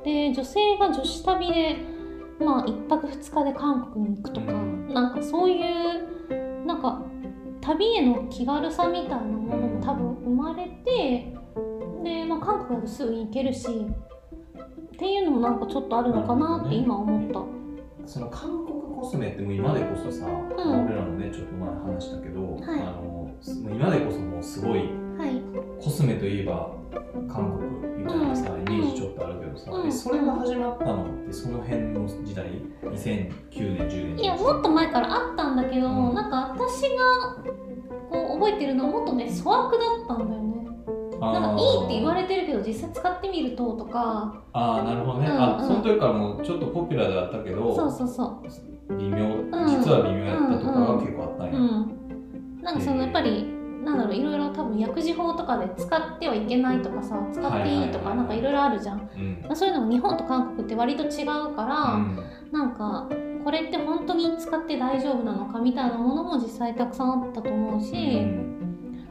[0.04, 1.78] で女性が女子旅で
[2.40, 7.04] まあ1泊2日で韓国に行くとか、うんなんかそういうなんか
[7.62, 11.34] 旅への気軽さみたいなものも多分生まれて
[12.04, 17.60] で、まあ、韓国だとすぐ行けるしっていうのもなんかちょっとあるのかなって今思った。
[18.06, 20.48] その韓国コスメってもう今でこそさ、ん。
[20.50, 22.64] 俺らもねちょっと前話したけど、はい。
[22.82, 23.30] あの
[23.72, 25.42] 今でこそもうすごいはい。
[25.82, 26.76] コスメといえば
[27.28, 28.62] 韓国みたいなさ、うん。
[28.74, 29.88] イメージちょっとあるけどさ、うん。
[29.88, 32.48] えそれが始まったのってその辺の時代
[32.84, 34.20] ？2009年10年？
[34.20, 36.16] いやもっと前からあったんだけど、うん。
[36.16, 37.36] なんか私が
[38.10, 40.49] こう覚えてるのはもっとね粗悪だったんだよね
[41.20, 44.44] なんかいいって言われてるけど実際使ってみるととか。
[44.54, 45.42] ああなるほどね、うんうん。
[45.42, 48.96] あその時からもうちょっとポピュラーだったけどそうそうそう。
[48.98, 49.18] 微妙
[49.68, 51.96] 実は微妙やったとかが結構あったんや、うん
[52.64, 53.46] なんかそのやっぱり
[53.84, 59.42] なんだろういろいろ多分薬事法とかで使ってはいけないとかさ使っていいとかはいはいはいなんかいろいろあるじゃん、うん。
[59.44, 62.20] まあ、そういうのも日本と韓国って割と違うから、うん。
[62.52, 63.08] なんか
[63.46, 67.94] これって本当に使って大丈夫なのかみたいなものも実際たくさんあったと思うし、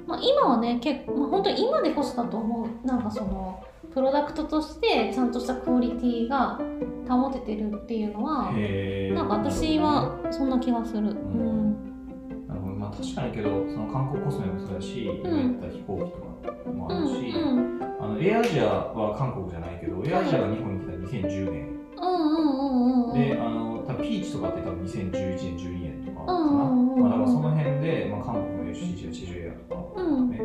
[0.09, 2.87] まあ、今はね結構、まあ、本当に今でこそだと思う。
[2.87, 6.59] なんかそのプロダクトとしてちゃんとしたクオリティが
[7.07, 11.01] 保ててるっていうのはなんか私はそんな気がする。
[11.01, 12.47] うん。
[12.49, 12.75] なるほど。
[12.75, 21.68] まあ確かにけどその韓国コスメもそうだし、今言った飛行機とかもうんあるし、うんあのエアアジアは韓国じゃないけどエアアジアが日本に来た2010年、
[21.99, 22.14] うん。
[22.14, 30.31] うんうんうんであの多分ピーチとかって多分2011年12年とかかな、まあ、だからその辺で、まあ、韓国の FCC やチジュエアとか、うん。
[30.31, 30.41] ね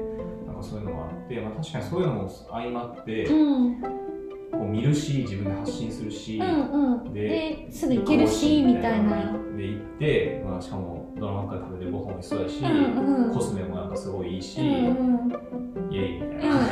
[0.48, 3.82] なんかそういうのがあって、まあ、確かにそういうのも相まって、うん。
[3.82, 7.13] こう見るし自分で発信するし、うんうん。
[7.13, 9.34] でですぐ行けるしみたいな。
[9.58, 14.69] で行って、まあ、しかもドラマから食べてるご飯もそうだし、うんうんコスメもなんかすごいいいし、うんう
[15.89, 15.93] ん。
[15.93, 16.41] イエイみたいうん。
[16.43, 16.69] な、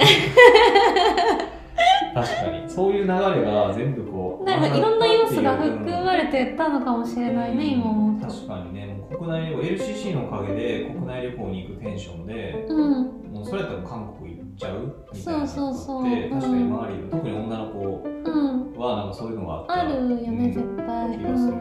[2.13, 2.69] 確かに。
[2.69, 8.27] そういう流れが全部こうなんかいろんな要素が含まれてたのかもしれないね、今思うと。
[8.27, 16.03] 確かにね国内旅行 LCC のおかげで国内旅行に行くテンションでうん、もうそれやったら韓国行っちゃうみたいなそうそうそう。
[16.03, 21.17] 確かにうん周りの特に女の子うん、はなんかそういうのがあったあるよね、うん絶対。
[21.17, 21.57] 気がする、うう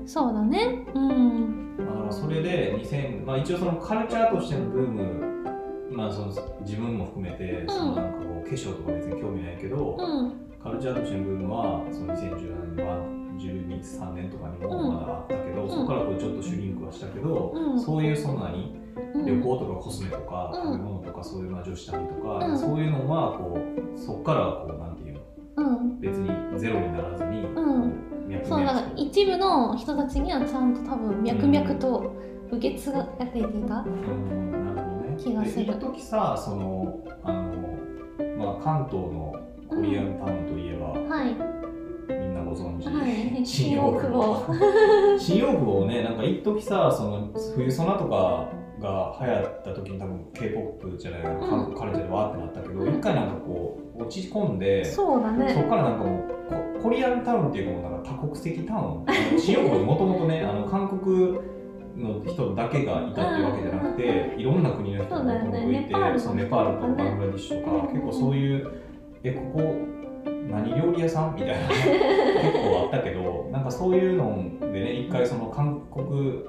[0.00, 0.02] ん。
[0.04, 0.86] ん、そうだね。
[0.94, 5.30] うん、だからそれで2000、まあ、一応そのカルチャーとしてのブーム
[5.92, 15.70] まあその自分も含めてそのなんかこう化粧とか別に興味ないけど、うん、カルチャーとしてのブームはその2017年は12、3年とかにもまだあったけど、ん。
[15.70, 17.80] そこからこうちょっとシュリンクはしたけど、うん。
[17.80, 18.78] そういうそんなに
[19.14, 22.58] うん、旅行とかコスメとかうん食べ物とかそういうまあ女子旅とか、うん。
[22.58, 25.20] そういうのはこうそこからこうなんていうの？
[25.56, 27.46] うん、別にゼロにならずに、
[28.44, 32.12] そう、だか一部の人たちにはちゃんと多分脈々と
[32.50, 33.48] 受け継がれていた。
[33.48, 35.16] うんなるほどね。
[35.18, 35.66] 気がする。
[35.66, 37.42] で一時さそのあの、
[38.38, 39.34] まあ、関東の
[39.68, 41.36] コリアンタウンといえば、はい、
[42.50, 48.48] ご存知、はい、新大久保新大久保をねなんか一時さその冬ソナとか
[48.80, 52.98] が流行った時に多分 k p o p じゃないん韓国カルチャーでわーってなったけど、うん。
[52.98, 55.54] 一回なんかこう落ち込んでそうだそね。
[55.54, 59.38] こからなんかもうココリアンタウンっていうかもうなんか多国籍タウン。
[59.38, 61.38] 新大久保にもともとねあの韓国
[61.96, 65.86] の人だけがいたっていうわけじゃなくて、いろんな国の人がいてね。
[65.86, 67.92] ネパールそうネパールとかバングラディッシュとか、うん。
[67.92, 68.72] 結構そういう
[69.22, 69.99] えここ
[70.50, 71.34] 何料理屋さん？
[71.34, 71.68] みたいな。
[71.68, 71.80] 結
[72.52, 76.44] 構あったけどなんかそういうのでね一回その韓国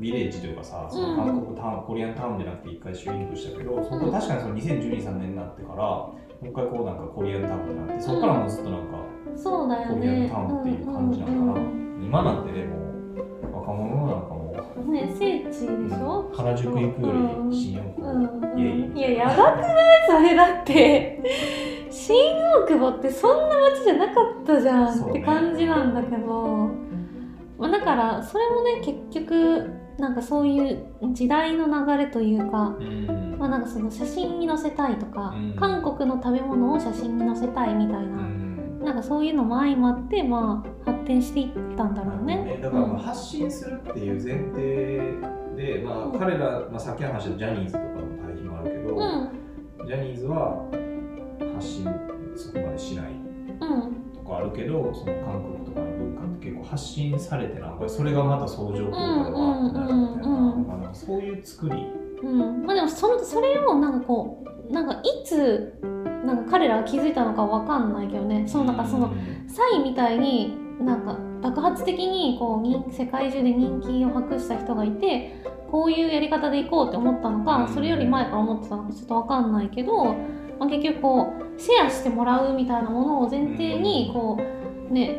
[0.00, 8.86] ビレッジというかさその韓国タウン、コリアンタウンじゃなくて一回シュリンクしたけどそこうん確かにその2012、3年になってからもう一回こうなんかコリアンタウンになってそこからもうずっとなんか
[9.36, 10.28] そうだよコリアンね。
[10.28, 12.76] タウンっていう感じなのかな、うんうん今なんてねも
[13.52, 14.42] う若者なんかも
[14.92, 16.30] ね、聖地でしょ？
[16.34, 17.12] 原宿行くよ
[17.48, 18.58] り新大久保、うん。
[18.58, 18.98] イエイ。
[18.98, 19.72] いややばくない？
[20.08, 21.22] それだって
[21.92, 26.70] 新大久保ってそんな街じゃなかったじゃんって感じなんだけど、
[27.58, 33.36] まあ、だからそれもね結局なんかそういう時代の流れというか、うん。
[33.38, 35.56] まあ、なんかその写真に載せたいとか、うん。
[35.56, 38.80] 韓国の食べ物を写真に載せたいみたいな、うん。
[38.84, 42.58] なんかそういうのも相まって、まあ、発展していったんだろうね。
[42.62, 49.86] だからまあ発信するっていう前提で、まあ、彼ら、まあ、さっきの話のジャニーズとかの対比もあるけど、うん。
[49.86, 50.66] ジャニーズは
[51.62, 51.84] 発信
[52.36, 54.12] そこまでしないうん。
[54.12, 61.86] とかあるけどその韓国とかの文化って結構発信されてなんかそれがまた相乗効果でわーってなるみたいな,、そういう作り。
[62.22, 65.78] うん、まあでもそのそれをなんかこうなんかいつ
[66.24, 68.44] なんか彼らが気づいたのかわかんないけどね。
[68.48, 69.12] そのなんかその
[69.48, 77.74] サイみたいになんか爆発的にこう人世界中で人気を博した人がいてこういうやり方でいこうって思ったのか、うん。
[77.74, 80.14] それより前から思ってたのかちょっとわかんないけど、
[80.58, 84.38] まあ、結局こうシェアしてもらうみたいなものを前提にこ
[84.90, 85.16] うね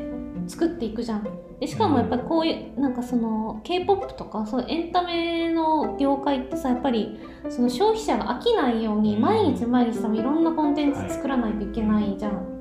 [0.47, 1.27] 作っていくじゃん。
[1.59, 7.19] でしかもやっぱりこういうなんかその k p o p とかそうエンタメの業界ってさやっぱり
[7.49, 9.21] その消費者が飽きないようにうん。
[9.21, 12.53] 毎日毎日多分いろんなコンテンツ作らないといけないじゃん。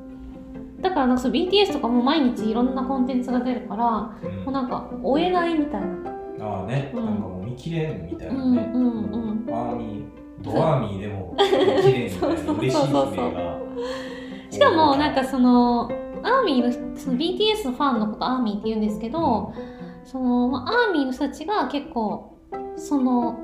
[0.81, 4.49] だからなんかそう BTS とかも毎日いろんなコンテンツが出るからもうん。
[4.49, 5.87] うなんか追えないみたいな。
[6.41, 7.05] ああね、うん。
[7.05, 9.55] なんかもう見切れんみたいなうんね、うんうん。
[9.55, 12.79] アーミードアーミーでも見切れんみたいなそう嬉し
[14.51, 15.91] いしかもなんかその
[16.23, 19.53] アーミーのその BTS のファンのことアーミーって言うんですけど、
[20.05, 22.39] そのまあアーミーの人たちが結構
[22.77, 23.41] その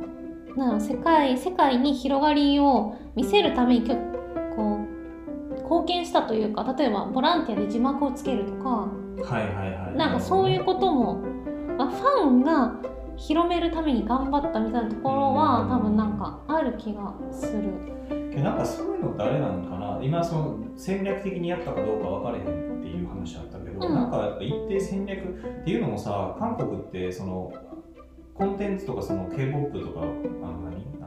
[0.56, 3.96] なん世界世界に広がりを見せるためにきょ
[4.54, 4.80] こ
[5.50, 8.88] う貢献したというか例えばボランティアで字幕をつけるとかは
[9.40, 9.96] いはいはい。
[9.96, 11.16] なんかそういうことも、
[11.76, 12.76] まあ、ファンが
[13.18, 15.68] 広めるために頑張ったみたいなところはうん。
[15.68, 17.74] 多分なんかある気がする。
[18.30, 19.98] けどなんかそういうの誰なんかな？
[20.02, 23.94] 今その戦略的にやったかどうか分かれへんっていう話あったけど、うん。
[23.94, 27.52] なんかやっぱ一定戦略っていうのもさ韓国ってその
[28.34, 30.97] コンテンツとかその K-POP とかあの何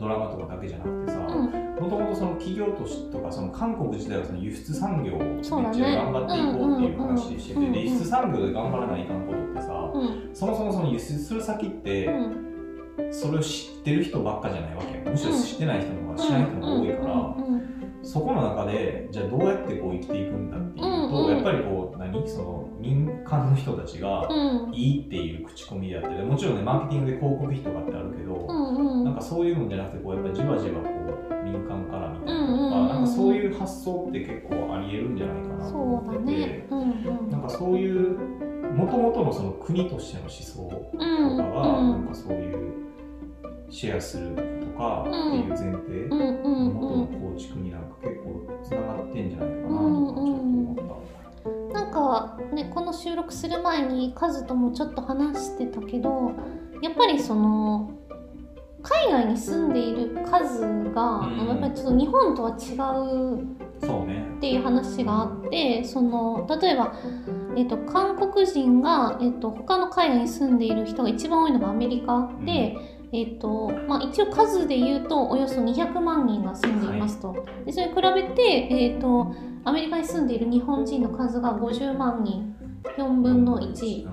[0.00, 1.60] ドラマとかだけじゃなくてさうん。
[1.80, 13.12] もともとその企業としとかその韓国自体はその輸出産業をめっちゃ頑張っていこうっていう話でしてて、輸出産業で頑張らないかんことってさ、うんそもそもその輸出する先って、うん。
[13.12, 15.04] それを知ってる人ばっかじゃないわけよ。
[15.06, 21.34] むしろ知ってない人の方が知らない人が多いから、うんそこの中でじゃあどうやってこう生きていくんだっていうと、うんうん。
[21.36, 24.74] やっぱりこう何その民間の人たちがうん。
[24.74, 29.04] いいっていう口コミであってもちろんねマーケティングで広告費とかってあるけど、うんうん。
[29.04, 36.66] なんかそういうのじゃなくてこうやっぱじわじわこう民間からみたいなとか、うんうんなんかそういう発想って結構ありえるんじゃないかなと思ってて、だね。
[36.70, 36.84] うんう
[37.28, 37.30] ん。
[37.30, 38.18] なんかそういう
[38.74, 41.90] もともとのその国としての思想とかうんが、うん。
[41.90, 42.89] なんかそういう
[43.70, 51.80] シェアするとかっていう前提、うんうん元の構築になんか結構つながってんじゃないかなとかちょっと思った。
[51.80, 56.32] なんかねこの収録する前にカズともちょっと話してたけど
[56.82, 57.92] やっぱりその
[58.82, 60.60] 海外に住んでいる数
[60.92, 62.74] が、うんやっぱりちょっと日本とは違
[63.38, 63.60] う。
[63.80, 66.94] っていう話があってその例えば、
[67.56, 72.76] えっと韓国人が、えっと他の海外に住んでいる人が一番多いのがアメリカで、
[73.12, 77.34] えっとまあ、一応数で言うとおよそ200万人が住んでいますと。
[77.66, 82.54] でそれに比べて、えっとアメリカに住んでいる日本人の数が50万人
[82.96, 84.08] 4分の1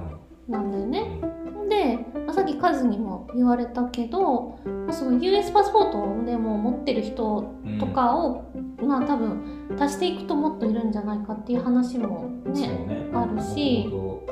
[0.49, 1.21] なんだよね。
[1.69, 8.45] で、まあ、さっき数にも言われたけど、まあ、その US パスポートを、ね、もう持ってる人うんとかを、
[8.81, 12.67] まあ多分足していくともっといるんじゃないかっていう話もね。
[12.67, 13.89] ねあるし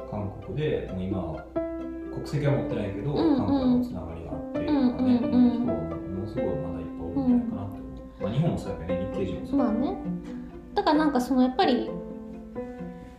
[0.09, 1.43] 韓国でもう今は
[2.13, 4.14] 国籍は持ってないけど、うんうん韓国のつながり
[4.59, 5.51] ってとかね、うんうんうん。
[5.51, 7.75] 人もものすごいまだいっぱい多いんじゃないかなって。
[7.75, 7.81] 思
[8.19, 9.97] う、まあ、日本もそうやけどね日系人もそうまあね。
[10.73, 11.89] だからなんかそのやっぱり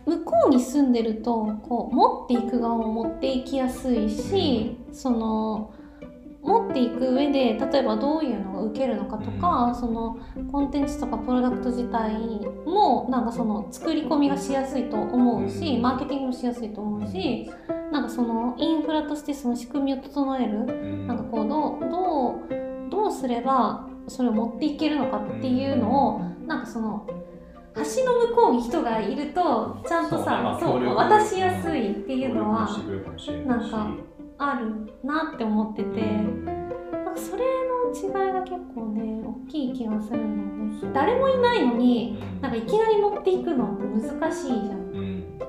[0.05, 5.73] 向こうに住んでるとこう持っていく側も持っていきやすいし、その
[6.41, 10.17] 持っていく上で例えばどういうのが受けるのかとか、その
[10.51, 12.13] コンテンツとかプロダクト自体
[12.65, 15.81] もなんかその作り込みがしやすいと思うし、うん。
[15.81, 17.49] マーケティングもしやすいと思うし、
[17.91, 21.07] なんかそのインフラとしてその仕組みを整えるうん。
[21.07, 27.07] なんかこうどうどうどうすればそれを持っていけるのかっていうのを、なんかその
[27.75, 30.87] 橋の向こうに人がいるとちゃんとさそう,、ね。
[30.87, 32.67] 渡しやすいっていうのは
[33.45, 33.91] なんか
[34.37, 44.59] あるなって思ってて、うんなんかそれの違いが結構ね大きい気がするんだよね誰もいないのにうんなんかいきなり持っていくのって難しいじゃん。
[44.59, 45.39] うん。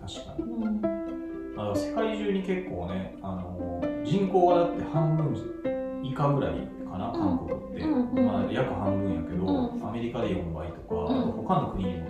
[0.00, 0.44] 確かに。
[0.44, 1.76] うん。
[1.76, 5.34] 世界中に結構ねあの人口がだって半分
[6.02, 6.54] 以下ぐらい
[6.90, 8.26] かな、韓国って、うんうん。
[8.26, 9.88] まあ、約半分やけど、うん。
[9.88, 12.06] アメリカで4倍とか、他の国にも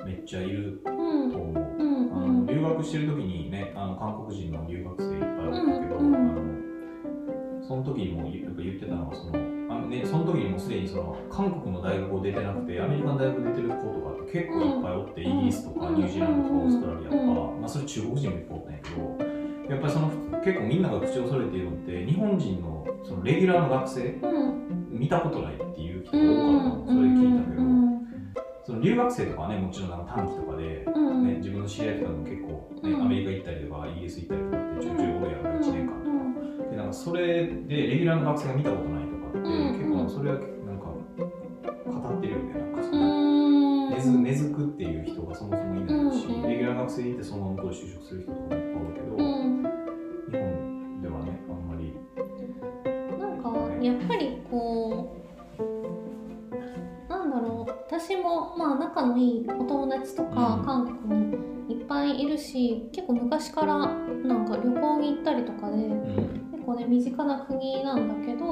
[0.00, 1.85] 多分めっちゃいるうんと思う、
[2.16, 2.22] うん。
[2.22, 6.14] あうんの留学してる時にねあの韓国人の留学生いっぱいおったけど、うんうん。
[6.14, 6.56] あの
[7.66, 9.34] その時にもやっぱ言ってたのはその
[9.68, 15.94] あの、ね、その時にもすでにその韓国の大学を出てなくてアメリカの大学出てる子とか結構いっぱいおって、イギリスとかうん。
[15.96, 17.60] ニュージーランドとかオーストラリアとか、うん。
[17.60, 20.08] まあ、それ中国人もいっぱいおったんやけどやっぱりその
[20.44, 24.66] 結構みんなが口を揃えているのって日本人のそのレギュラーの学生うん。
[24.90, 27.65] 見たことないっていう人うが多かったの、それ聞いたけど、ん
[28.66, 32.48] その留学生とかはねもちろんなんか短期とかでうんね、自分の知り合いとかでも結構、
[32.82, 43.90] ねうんアメリカ行ったりとかイギリス行ったりとかってちょいちょいやんか1年間とか、うんでなんかそれでレギュラーの学生が見たことないとかって、うん結構それはなんか語ってるよねなんかその、うん。
[43.90, 49.62] 根付根付くっていう人がそもそもいないし、うんレギュラーの学生でいてそのまま向こうで就職する人とかもいっぱいおるけど、うん。
[49.62, 51.94] 日本ではねあんまり。
[53.16, 54.95] なんかやっぱりこう
[57.98, 60.66] 私もまあ仲のいいお友達とかうん。
[60.66, 61.14] 韓国
[61.68, 66.50] にいっぱいいるし結構昔からなんか旅行に行ったりとかでうん。
[66.52, 68.46] 結構ね身近な国なんだけど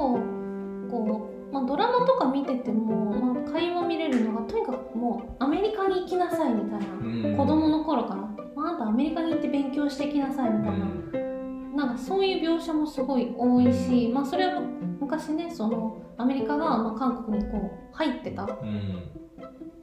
[0.89, 7.37] こうまあ、ドラマとか見てても、まあ、会話見れるのがとにかくもうアメリカに行きなさいみたいな、うん。
[7.37, 8.21] 子供の頃から、
[8.55, 10.85] まあ、あんたアメリカに行って勉強してきなさいみたいな、
[11.75, 14.59] なんかそういう描写もすごい多いし、まあ、それは
[14.99, 19.24] 昔ねそのアメリカがまあ韓国にこう入ってた、うん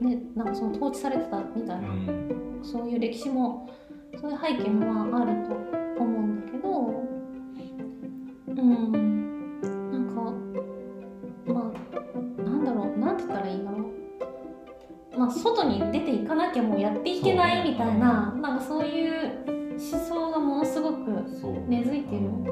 [0.00, 2.60] ね、なんかその統治されてたみたいな、うん。
[2.62, 3.68] そういう歴史も
[4.20, 5.54] そういう背景もまああると
[6.02, 6.68] 思うんだけど
[8.48, 8.92] うん。
[9.92, 10.14] なんか
[11.46, 21.10] まあなんだろうなんて言ったらいいんだろうまあ外に出ていかなきゃもうやっていけないみたいな、なんかそういう思想がものすごく
[21.68, 22.22] 根付いてる。
[22.22, 22.50] ね、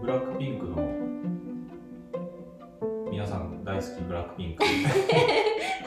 [0.00, 0.76] ブラックピンクの
[3.10, 4.62] 皆さん大好きブラックピンク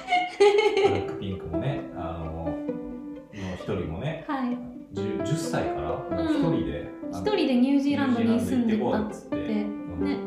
[0.88, 4.58] ブラックピンクもねあのの一人もねはい。
[4.94, 9.36] 10, 10歳から一人で、あの一人でニュージーランドに住んでたっつって。
[9.38, 9.66] ね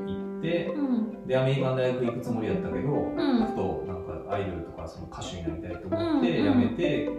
[0.06, 1.26] 行ってうん。
[1.26, 3.46] でアメリカの大学行くつもりやったけど、うん。
[3.46, 7.10] ふとなんかアイドルとかその歌手になりたいと思ってうん辞めて、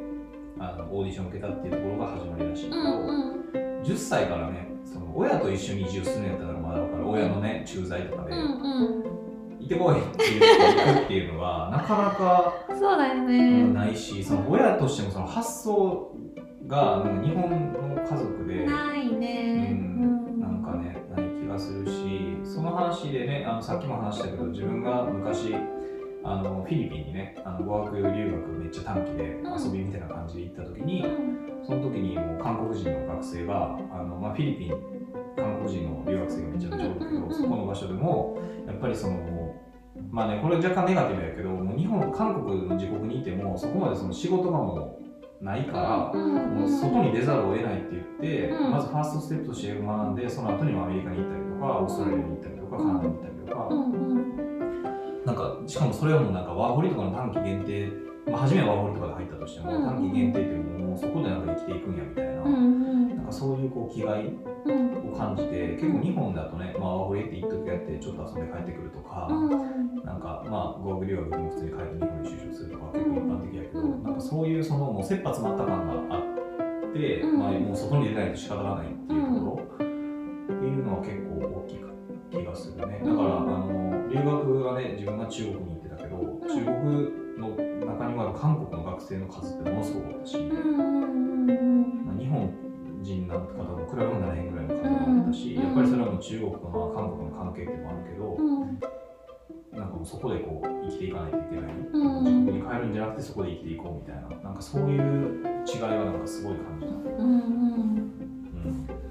[0.59, 3.07] あのオーディション受けたっていうところが始まりらしいけど、うん
[3.53, 3.81] うん。
[3.83, 7.07] 10歳からねその親と一緒に移住するんやったらまだ分かる。
[7.09, 9.12] 親のね駐在とかで、うんうん
[9.63, 13.63] 行ってこいっていう行くっていうのはなかなかそうだようんね。
[13.73, 16.11] ないしその親としてもその発想
[16.67, 19.69] が日本の家族でないね。
[19.71, 25.55] うんなんかねない気がするしその話でねあのさっきも話したけど自分が昔
[26.25, 31.43] あのフィリピンにねあの語学留学めっちゃ短期で遊びみたいな感じで行った時に、うん。
[31.65, 34.69] その時にもう韓国人の学生があの、まあ、フィリピン
[35.37, 38.37] 韓国人の留学生がめちゃめちゃ多いけど、そこの場所でも
[38.67, 39.17] やっぱりその
[40.13, 45.71] まあねこれ若干ネガティブやけどもう日本韓国の自国にいてもそこまでその仕事がもうないか
[46.13, 48.71] ら、もう外に出ざるを得ないって言って、うん。
[48.71, 53.69] まずファーストステップとして学んでその後にもアメリカに行ったりとかオーストラリアに行ったりとかカナダに行ったりとか、
[55.25, 57.91] なんかしかもそれはもうなんかワーホリとかの短期限定、
[58.31, 59.83] まあ、初めはワーホリとかで入ったとしても、うん。
[59.83, 62.43] 短期限定っていうのもそこでなんか生きていくんやみたいな、
[63.33, 64.27] そういうこう気概
[64.65, 65.09] うん。
[65.11, 69.49] を感じて結構日本だとね、まあ、ワーホリって一時やってちょっと遊んで帰ってくるとか、うん。
[70.05, 74.03] なんかまあ語学留学でも普通に帰って日本に就職するとか結構一般的やけど、うん。
[74.03, 77.39] なんかそういうそのもう切羽詰まった感があって、うん。
[77.39, 81.79] まあ、もう外に出ないと仕方がないっていうところ、っていうのは結構大きい
[82.31, 83.01] 気がするね。
[83.03, 86.17] だから、うんあの留学はね自分が中国に行ってたけど、
[86.47, 86.69] 中国
[87.39, 87.49] の
[87.85, 92.53] 中には韓国の学生の数ってものすごく多かったし、まあ、日本
[93.03, 95.63] 人なんて方も比べもならへんぐらいの数があったし、うん。
[95.63, 98.79] やっぱりそれはもう中国とまあ韓国の関係っていうのもあるけど、うん。
[99.77, 102.23] なんかもうそこでこう生きていかないといけない、うん。
[102.23, 104.29] 自国に帰るんじゃなくてそこで生きていこうみたいな。
[104.43, 105.01] なんかそういう
[105.65, 107.41] 違いはなんかすごい感じた、うんうん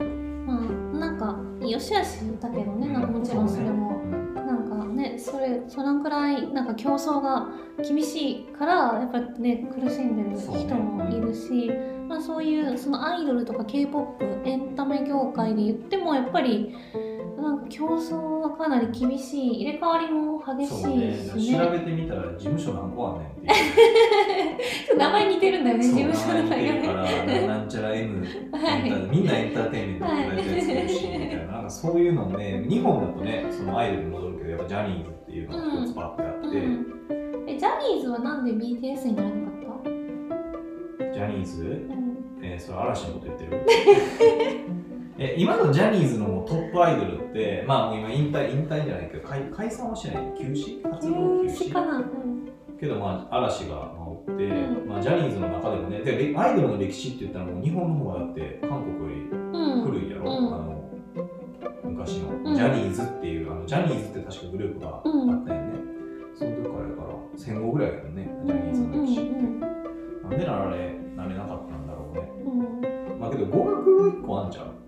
[0.00, 0.46] うん。
[0.46, 0.60] まあ
[0.98, 4.00] なんか良し悪しだけどねなんかもちろんそれも
[4.92, 7.48] ねそれそのくらいなんか競争が
[7.86, 11.70] 厳しいからやっぱりね苦しんでる人もいるし、
[12.08, 16.74] まあ、そういうそのアイドルとか k p o p エンタメ業界で言ってもやっぱり
[17.42, 19.62] なんか競争はかなり厳しい。
[19.62, 21.16] 入れ替わりも激しいそうね。
[21.16, 23.30] しね調べてみたら事務所何個あんねんっ
[24.88, 27.46] て 名前似てるんだよねそう事務所の名前がらね。
[27.48, 29.08] なんちゃら M はい。
[29.10, 31.52] みんなエンターテインメントって言われたやつもいるしみたいな。
[31.52, 39.84] なんかそういうのね日本だとねそのアイドルに戻るやっぱジャニーズっていうのが一つパッてあって、うん、えジャニーズはなんで BTS にならなかっ
[40.98, 41.62] た、ジャニーズ？
[41.62, 42.16] うん。
[42.42, 43.64] えー、それ嵐のこと言ってる？
[45.18, 50.34] え今のジャニーズのトップアイドルってまあもう今引退引退じゃないけど解解散はしない？
[50.38, 50.82] 休止？
[50.82, 51.72] 活動休止？
[51.72, 52.48] かな、うん。
[52.80, 54.88] けどまあ嵐がおって、うん。
[54.88, 59.82] まあ、ジャニーズの中でもねでレアイドルの歴史って言ったらもう日本の方がだって韓国よりうん。
[59.84, 60.36] 古いやろ、うん。
[60.54, 60.81] あの
[61.84, 62.54] 昔の、うん。
[62.54, 65.72] ジャニーズっていうあのジャニーズって確かグループがあったよね、
[66.34, 69.32] その時からやから戦後ぐらいやけどねジャニーズの歴史って、
[70.22, 72.32] なんでなられなれなかったんだろうね。
[73.12, 73.20] うん。
[73.20, 74.82] まあけど語学1個あんじゃん。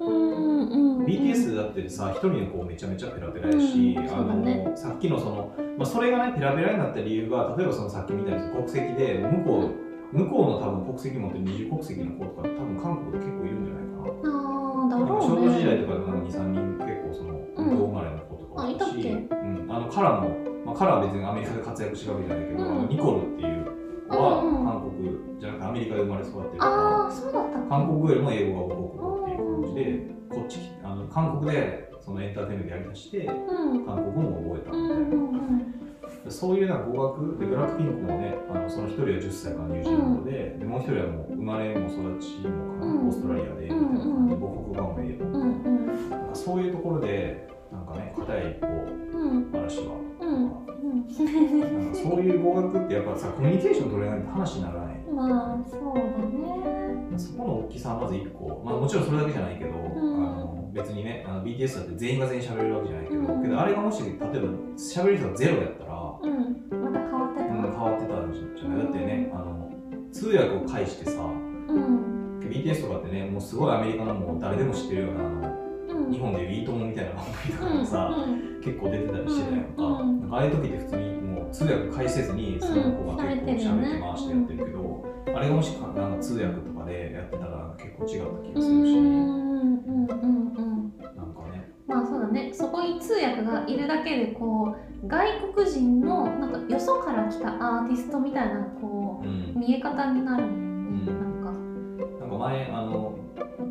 [0.00, 9.70] うんうんうん BTS だってさ一人でこうめちゃめちゃペラペラやし、うんねのさっきのその、まあ、それがねペラペラになった理由が例えばそのさっきみたいに国籍で向こ
[10.12, 13.84] う向こうの多分国籍持ってる二重国籍の子とか多分韓国で結構いるんじゃない
[14.22, 14.51] かな。
[15.00, 19.10] だろう少女時代ねとかでもなんか2、3人結構そのう生まれの子とかあいたっけ？
[19.10, 20.28] うん、あのカラも、
[20.64, 22.70] まあ、カラは別にアメリカで活躍してるわけじゃないけど、うん。
[22.70, 23.66] あのニコルっていう
[24.08, 26.66] 子は韓国じゃなくてアメリカで生まれ育ってるか。
[26.66, 26.72] ら。
[26.72, 29.84] ああそうだった韓国語よりも英語が母国語っていう感じで、
[30.30, 33.86] こっちあの韓国でそのエンターテインメントやりだして、うん。
[33.86, 35.81] 韓国語も覚えたうんみたいな。
[36.24, 45.24] うんそういうな語学で、ブラックピンクもね、あのその一人は10歳からニュージーランドで、でもう一人はもう生まれも育ちもかオーストラリアでみたいな感じで、母国語も英語。
[45.24, 46.10] うんうん。
[46.10, 49.96] なんかそういうところで、なんかね硬いこうんう嵐は。
[50.20, 50.42] うん。
[50.42, 54.96] なんかそういう語学ってやっぱさコミュニケーション取れないと話にならない。
[55.08, 57.18] うんまあそうだね。
[57.18, 59.74] そこの大きさはまず1個、まあ、もちろんそれだけじゃないけど、ん。
[59.74, 63.42] あの別にねあの BTS だって全員が全員喋れるわけじゃないけど、うん。
[63.42, 64.28] けどあれがもし例えば
[64.76, 65.91] 喋る人がゼロやったら、
[66.22, 66.82] うん。
[66.84, 68.78] また変わってたうん、変わってたんじゃない？
[68.84, 69.70] だってねあの
[70.12, 72.38] 通訳を介してさうん。
[72.40, 75.58] BTS とかってねもうすごいアメリカのもう誰でも知ってるようなあの
[76.06, 76.12] うん。
[76.12, 85.04] 日本でいういいともみたいな番組とかもさ、うん結構出てたりしてたやんか,、うんなんかああいう時って普通にもう通訳介せずにその子が結構喋って回してやってるけど、
[85.34, 90.92] あれがもしかなんか通訳とかでやってたら結構違った気がするし、うんうんうんうん。
[91.00, 92.50] なんかねまあそうだね。
[92.54, 99.52] そこに通訳がいるだけでこう外国人のなんかよそから来たアーティストみたいなこうん。
[99.56, 101.20] う見え方になるもんね、うん。
[101.40, 102.20] なんか。
[102.20, 103.14] なんか前あの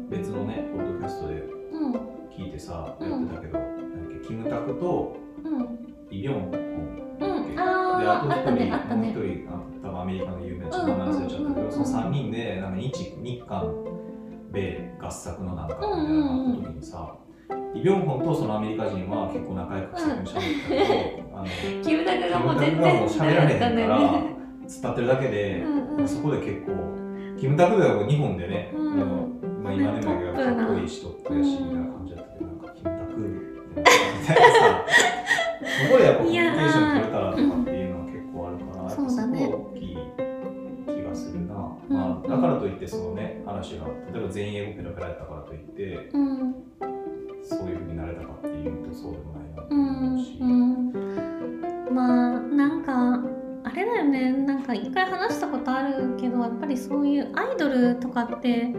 [0.09, 1.35] 別のねポッドキャストで
[1.71, 1.93] うん
[2.29, 3.25] 聞いてさやうん。
[3.25, 5.61] ってたけど、なんキムタクとうん。
[6.11, 6.51] イ・ビョンホン。
[6.51, 7.55] うん。
[7.55, 9.13] であああったあと一人、ねあったね。
[9.13, 11.71] もう一人あ多分アメリカの有名な名前忘れちゃったけど、うん。
[11.71, 12.91] その3人でなんか日
[13.23, 13.73] 日韓
[14.51, 17.15] 米合作のなんかみたいなのがあった時にさ、
[17.73, 21.45] イ・ビョンホンとそのアメリカ人は結構仲良くして喋ってたけど、あの
[21.83, 24.35] キムタクがもう全然喋られへんから、ダメだね
[24.81, 25.63] 伝ってるだけで、
[26.05, 26.71] そこで結構、
[27.39, 28.73] キムタクでは日本でね、
[29.63, 32.59] まあ、今でもやけどかっこいい人ってやし、みたいな感じだったけど、なん。
[32.59, 33.89] かキムタクみたいな
[34.21, 34.35] さ、
[35.87, 39.97] そこでやっぱコミュニケーション取れたらとかっていうのは結構あるから、そこは大きい
[40.87, 41.55] 気がするな。
[41.89, 41.95] うん。
[41.95, 46.55] まあ、だからといって、そのね、話が、例えば全員英語ペラペラやったからといって、うん
[47.43, 50.37] そういうふうになれたかっていうとそうでもないなとうん思うし。
[50.39, 50.91] うん
[51.93, 53.19] まあなんか
[53.63, 54.31] あれだよね。
[54.31, 58.73] なんか一回話したことあるけどやっぱりそういうアイドルとかって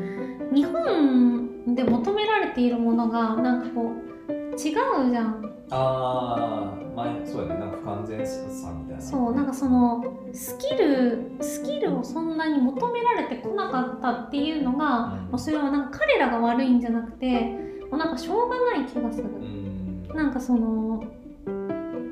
[0.52, 3.92] 日本で求められているものがなんかこ
[4.28, 5.48] う違うじゃん。
[5.70, 9.00] ああ、前、そうやね、なんか不完全さみたいな。
[9.00, 15.38] そうなんかそのスキルスキルをそんなに求められてこなかったっていうのが、うん。
[15.38, 19.24] それはなんか彼らが悪いんじゃなくてもうなんかしょうがない気がする。
[19.24, 20.08] うん。
[20.14, 21.04] なんかその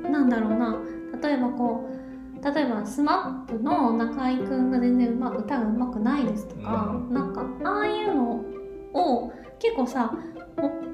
[0.09, 0.77] なんだろうな
[1.23, 8.43] 例えばこう例えば SMAP の中居君が全然うま歌がうまくないですとか、うなんかああいうの
[8.93, 9.31] を
[9.61, 10.11] 結構さ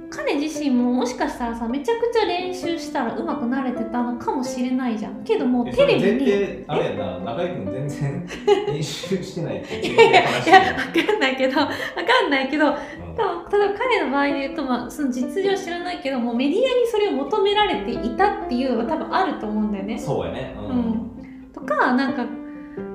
[0.10, 5.24] 彼自身ももしかしたらさめちゃくちゃ練習したらうまくなれてたのかもしれないじゃん。
[5.24, 8.28] けどもテレビにあれやな、中居君全然
[8.68, 12.74] 練習してないっていやいやいや話やわかんないけどわかんないけどうん。
[13.16, 19.98] 多分例えば彼の場合で言うと、まあ、その実情は知らないけどもうメディアにそれを求められていたっていうのは多分あると思うんだよね。
[19.98, 20.56] そうやね。
[20.58, 20.62] う。
[20.62, 21.12] うんん、
[21.54, 22.26] とかなんか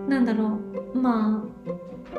[0.08, 0.58] なんだろ
[0.94, 0.98] う。
[0.98, 1.52] まあ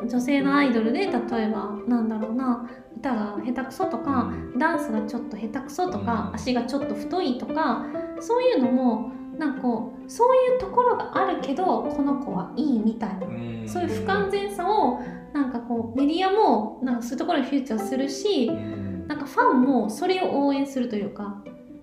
[0.06, 2.68] 女性のアイドルで例えばなんだろうな
[3.04, 7.84] 歌が下手くそとか、ダンスがちょっと下手くそとか、うん足がちょっと太いとか
[8.20, 15.00] そういうのもなんかこうそういうところがあるけどこの子はいいみたいな、うんそういう不完全さを
[15.32, 21.36] なんかこうメディアもなんかそういうところにフューチャーするし、うんなんかファンもそれを応援するというか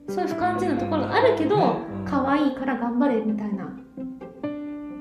[0.10, 3.66] そういう不完全なところがあるけど、うん可愛いから頑張れみたいな。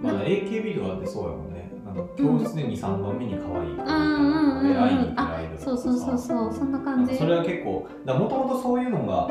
[0.03, 1.50] まあ AKB とかってそうやもんね。
[1.95, 9.29] なんか教室で2、3番目に可愛い子みたいなうんうんうんうんで会いに行ってるアイドルとかさそうそうそうそうそんなな感じそれは結構、もともとそういうのが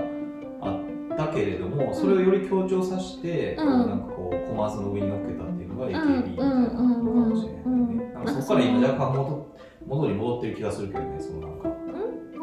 [0.61, 0.71] あ
[1.13, 7.63] ったけれども、それをより強調させて、うんなんかこう、コマースの上に乗っけたっていうのが AKB みたいなのかもしれない。
[8.13, 9.55] なんかそこから今若干戻
[9.85, 11.69] 元に戻ってる気がするけどね、そのなんか。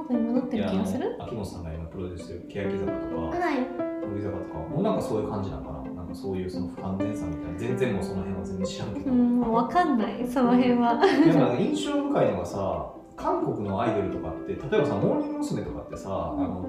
[0.09, 5.76] 元に戻ってる気がする秋元さんが今プロデュースしてる欅坂とか、はい乃木坂とかもなんかそういう感じなのかな。
[6.17, 9.11] そういうその不完全さみたいな、全然もうその辺は全然知らんけど。
[9.11, 10.99] うんもう分かんないその辺は。
[11.25, 15.63] でもなんか印象深いのがさ韓国のアイドルとかって例えばさモーニング娘。
[15.63, 16.63] とかってさ、あの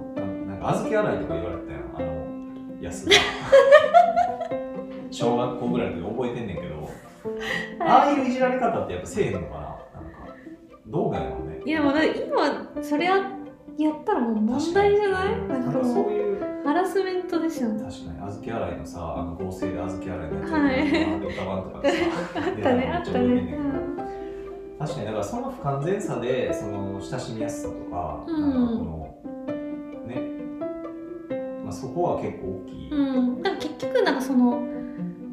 [0.46, 3.12] なんか小豆洗いとか言われてたやんあの安田。
[5.12, 6.90] 小学校ぐらいの時覚えてんねんけど。
[7.82, 9.78] ああいういじられ方ってやっぱせえへんのかななんか。
[10.88, 11.62] どうなんやろうね。
[11.66, 13.16] いやもう今それや
[13.78, 15.48] やったらもう問題じゃない？
[15.48, 16.38] なんかそういう
[16.68, 17.82] ハラスメントですよね。
[17.82, 18.20] 確かに。
[18.20, 21.22] 小豆洗いのさあの合成で小豆洗いのやつはい。
[21.22, 22.04] とかでさ
[22.36, 24.78] あったねあったね、うん。
[24.78, 28.42] 確かにだからその不完全さでその親しみやすさとか、うん。
[28.42, 29.16] なんかこの
[30.08, 30.22] ね、
[31.64, 34.62] まあ、そこは結構大きい、うん、だから結局なんかその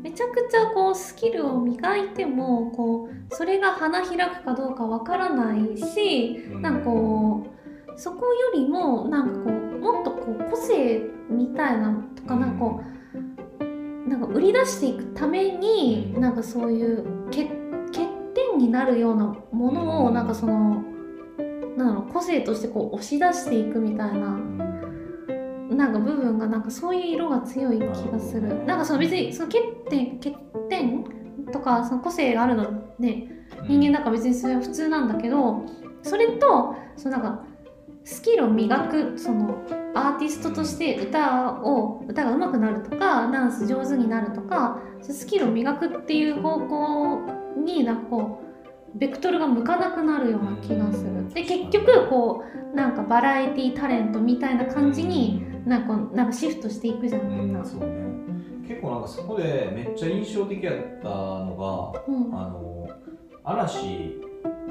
[0.04, 6.62] めちゃくちゃこうスキルを磨いてもこうそれが花開くかどうかわからないしうん。
[6.62, 16.22] なんかこうそこよりもなんかこうもっとこう個性みたいなのとかなんかこうなんか売り出していくためにうん。
[16.22, 17.48] なんかそういう欠
[17.92, 20.14] 欠点になるようなものをうん。
[20.14, 20.82] なんかその
[21.76, 25.76] なんだろう個性としてこう押し出していくみたいなうん。
[25.76, 28.64] なんか部分がなんかそういう色が強い気がする。
[28.64, 29.60] なんかその別にその欠
[29.90, 30.34] 点欠
[30.70, 31.04] 点
[31.52, 33.28] とかその個性があるのね
[33.68, 35.62] 人間だから別にそれは普通なんだけど
[36.02, 37.53] それとそのなんか
[38.04, 39.62] スキルを磨くその
[39.94, 47.20] アーティストとして歌を歌が上手くなるとかダンス上手になるとかスキルを磨くっていう方向
[47.56, 48.40] になんかこ
[48.94, 51.28] うベクトルが向かなくなるような気がする。
[51.34, 57.24] で結局こうなんかバラエティタレントみたいな感じになんかなんかシフトしていくじゃな。
[57.24, 58.04] うんそうね
[58.68, 62.88] 結構なんかそこでめっちゃ印象的やったのがうんあの
[63.42, 64.20] 嵐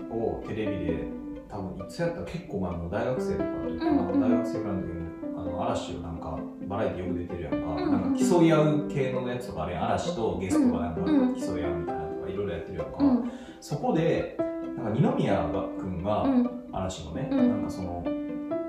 [0.10, 1.23] をテレビで
[1.54, 4.94] 多分いつやったら結構前の大学生とかの時かな、うんうん大学生ぐらいの時に
[5.38, 7.84] あの嵐をなんかバラエティよく出てるやんか、うん。
[7.84, 13.32] うんなんか競い合う系のやつとかあれ嵐とゲストがなんかうん競い合うみたいなのとかいろいろやってるやんか、うん。
[13.62, 14.36] そこで
[14.78, 16.50] なんか二宮君がうん。
[16.72, 17.50] 嵐のね、うん。
[17.50, 18.04] なんかその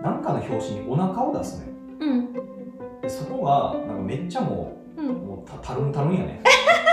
[0.02, 1.72] なんかの表紙にお腹を出すね。
[2.00, 2.32] うん。
[3.00, 5.08] でそこがなんかめっちゃもううん。
[5.08, 6.42] もうたたるんたるんやね。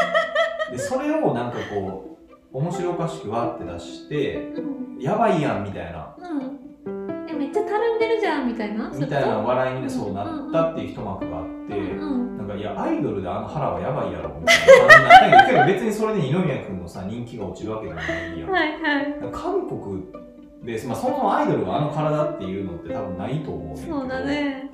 [0.72, 2.11] でそれをなんかこう
[2.54, 5.02] 面白おかしくわって出してうん。
[5.02, 6.16] やばいやんみたいな。
[6.18, 6.60] うん。
[7.30, 8.90] えめっちゃたるんでるじゃんみたいな？
[8.90, 14.88] みたいな笑いにそうなったっていう一幕があって、うんなんかいやアイドルであの腹はやばいやろみたいな。
[14.88, 19.16] 感じになったけど別にそれで二宮君のさ人気が落ちるわけでもないやん、はいはい。
[19.32, 20.04] 韓国
[20.64, 24.70] で、まあ、そもそもアイドルがあの体っていうのって多分ないと思うねんけどそうだね。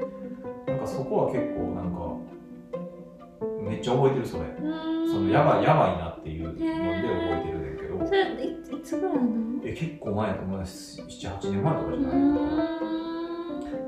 [0.67, 2.17] なんかそこは結構なんか
[3.69, 4.43] めっちゃ覚えてるそれ。
[4.43, 5.07] うーん。
[5.11, 7.66] そのやばいやばいなっていうので覚えてるねんけ
[7.99, 8.05] ど。
[8.05, 9.27] それいいつぐらいなの？
[9.63, 12.11] え結構前やと思います78年前とかじゃない？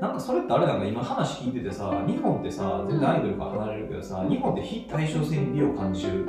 [0.00, 6.26] な、んかそれってあれなんだ今話聞いててさ日本ってさ全然アイドルから離れるけどさ日本って非対称性に美を感じる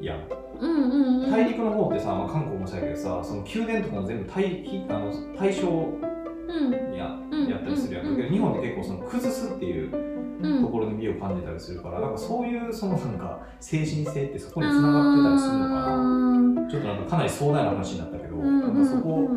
[0.00, 0.20] やん。
[0.60, 0.86] うんう
[1.20, 1.30] んうん。
[1.30, 6.94] 大陸の方ってさ、まあ、韓国もそうやけどさその宮殿とかも全部対非あの対称うん。
[6.96, 7.48] やうん。
[7.48, 8.06] やったりするやん。
[8.06, 10.11] うんだけど日本って結構その崩すっていううん
[10.42, 16.32] ところに美を感じたりするからなんかそういうそのなんか精神性ってそこに繋がってたりするのかな。
[16.68, 19.28] ちょっとなんかかなり壮大な話になったけど、なんかそこ、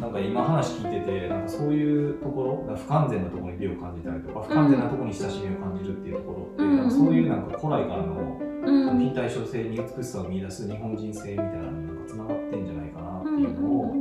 [0.00, 6.76] なんか今話聞いてて、なんかそういうところ、不完全なところに美を感じたりとか、不完全なところに親しみを感じるっていうところって、うん。
[6.76, 8.98] なんかそういうなんか古来からのうん。
[8.98, 13.94] 非対称性に美しさを見出す日本人性みたいなのになんか繋がってんじゃないかなってうんいうのを、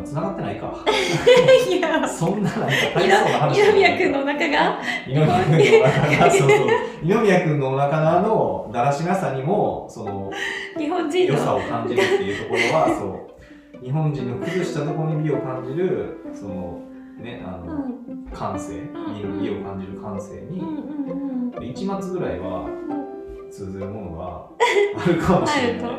[0.00, 0.84] まあ繋がってないか。
[1.68, 2.08] いや。
[2.08, 4.78] そんななんか大層な話二宮君のお腹が？
[5.06, 6.68] 二宮君のお腹が、 そうそう。
[7.02, 10.30] 二宮君のお腹のだらしなさにも、その、
[10.78, 13.84] 日本人良さのを感じるっていうところはそう。
[13.84, 16.80] 日本人の崩したところに美を感じるその
[17.18, 18.26] ねあうの、ん。
[18.32, 18.74] 感性
[19.14, 21.64] 美の美を感じる感性に、うんうんうん。
[21.64, 22.68] 一末ぐらいは
[23.50, 24.46] 通ずるものが
[25.02, 25.92] あるかもしれない、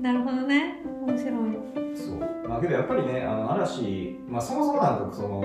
[0.00, 0.82] なるほどね。
[1.06, 1.32] 面白い。
[1.32, 2.48] うん、そう。
[2.48, 5.42] まあけどやっぱりねあの嵐、まあ、そもそもなんかその、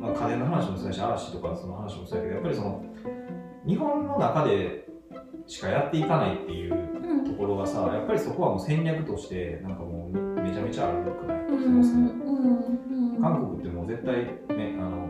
[0.00, 2.84] まあ、家電の話もそうだし嵐とかその話もそうやけどやっぱりその
[3.66, 4.86] 日本の中で
[5.46, 7.24] しかやっていかないっていううん。
[7.24, 11.62] ところがさやっぱりそこはもう戦略としてなんかもうめちゃめちゃあるくない、うん。
[11.62, 12.10] そもそも。
[12.90, 13.20] うん。
[13.20, 14.24] 韓国ってもう絶対
[14.56, 15.08] ねあの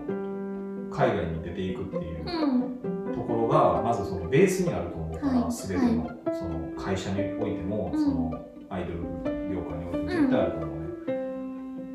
[0.91, 3.13] 海外に出ていくっていううん。
[3.13, 5.53] ところがまずそのベースにあると思うから、はい。
[5.53, 8.05] 全てのその会社においても、うん。
[8.05, 9.01] そのアイドル
[9.55, 10.85] 業界においても絶対あると思うね、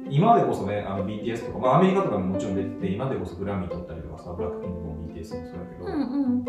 [0.09, 6.45] 今でこそねあの BTS とか、まあ、アメリカとかにももちろん出てて今でこそグラミー取ったりとかさブラックピンクも BTS もそうやけど、うんうん。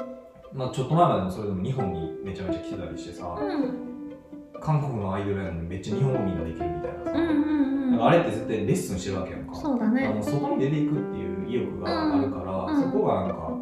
[0.53, 4.61] まあ、ちょっと前までもそれでも日本にめちゃめちゃ来てたりしてさ、うん。
[4.61, 7.91] 韓国のアイドルやのにめっちゃ日本語みんなできるみたいなさ、うんうんうん。
[7.93, 9.55] なんかあれって絶対レッスンしてるわけやんか。
[9.55, 10.09] そうだね。
[10.09, 12.83] もう外に出ていくっていう意欲があるから、うん。
[12.83, 13.60] そこがなんか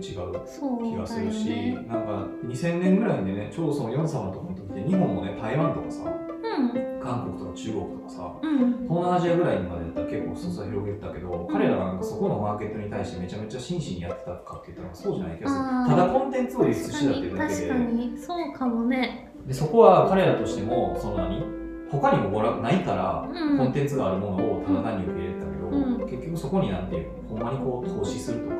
[0.00, 0.32] 違う
[0.82, 1.74] 気がするし、ね。
[1.88, 7.00] なんか2000年ぐらいでねちょうどそのヨン様のところの時で日本もね台湾とかさうん。
[7.00, 8.58] 韓国とか中国とかさうん。
[8.58, 15.96] 東南アジアぐらいにまでやったら結構裾広げてたけど、彼らがなんかそこのマーケットに対してめちゃめちゃ真摯にやってたかって言ったらそうじゃない気がする。
[15.96, 18.18] ただコンテンツを輸出確してたっていうだけかに確かでに。
[18.18, 19.32] そうかもね。
[19.46, 21.44] でそこは彼らとしてもその何？
[21.90, 23.58] 他にもごらないからうん。
[23.58, 25.98] コンテンツがあるものをただ単に受け入れてたけど、うん。
[26.08, 28.59] 結局そこになんていうのほんまにこう投資するとかうん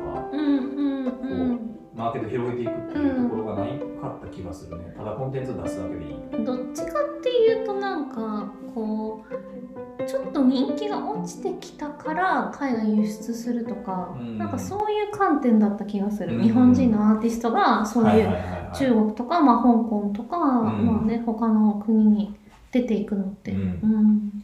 [1.93, 4.93] マーケット広げていくっていうところがないかった気がするね。
[4.97, 6.45] ただコンテンツを出すだけでいい。
[6.45, 14.37] どっちかっていうとなんかこうちょっと人気が落ちてきたから海外輸出するとか、うん。
[14.37, 16.43] なんかそういう観点だった気がする、うん。
[16.43, 18.27] 日本人のアーティストがそういう
[18.73, 20.85] 中国とか、まあ、香港とか、ん。
[20.85, 22.35] まあね、他の国に
[22.71, 23.59] 出ていくのって、うん。
[23.59, 24.43] うん。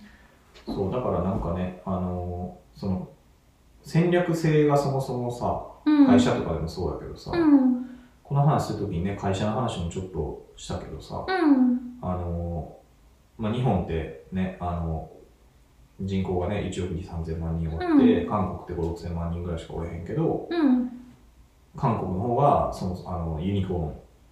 [0.66, 3.10] そうだからなんかねあのーその
[3.84, 5.76] 戦略性がそもそもさうん、
[6.08, 7.86] 会社とかでもそうだけどさ、うん。
[8.24, 11.98] この話するときにね会社の話もちょっとしたけどさ、うん。
[12.02, 15.10] あのーまあ、日本ってねあの
[16.02, 20.92] 人口がね、1億2、3000万人おって、韓国って5、6000万人ぐらいしかおれへんけど、うん。
[21.76, 23.74] 韓国の方が、その、あの、ユニコ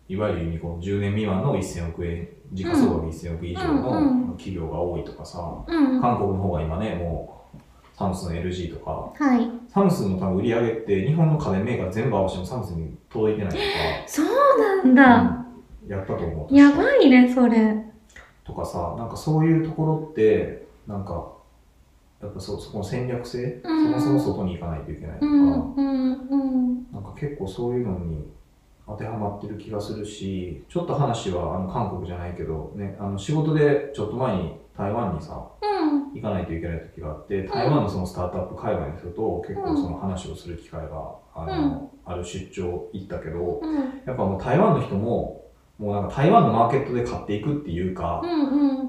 [0.10, 4.28] ーン、いわゆるユニコーン、10年未満の1000億円、時価総額1000億以上うんうん。
[4.28, 6.02] の企業が多いとかさ、うん。
[6.02, 7.35] 韓国の方が今ね、もう、
[7.98, 9.50] サムスンの LG とか、はい。
[9.70, 13.64] サムスンの多分売り上げって日本の家電メーカー全部合わせてもサムスンに届いてないとか、
[14.06, 14.26] そう
[14.60, 15.46] なんだ、
[15.84, 15.90] うん。
[15.90, 16.56] やったと思う。
[16.56, 17.86] やばいねそれ。
[18.44, 21.32] とかさ、なんかそういうところって、なんか、
[22.22, 24.02] やっぱそそこの戦略性、うん。
[24.02, 26.92] そもそも外に行かないといけないとか、うんうんうん。
[26.92, 28.28] なんか結構そういうのに
[28.86, 36.14] 当てはまってる気がするし、ちょっと話はあの韓国じゃないけど、ね、あの仕事でちょっと前に台湾にさ、うん。
[36.14, 43.76] 行かないといけない時があって、台湾のそのスタートアップ海外の人と結構その話をする機会が、あの、ある出張行ったけど、うん。
[44.06, 45.46] やっぱもう台湾の人も、
[45.78, 48.85] もうなんか台湾のマーケットで買っていくっていうか、うんうん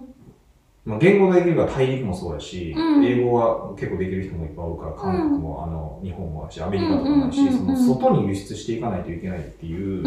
[0.87, 3.05] まあ、言語ができるから大陸もそうやし、うん。
[3.05, 10.05] 英語は結構できる人もいっぱいおるから、韓国も、あの日本もあるし、アメリカとかもあるし、その外に輸出していかないといけないっていう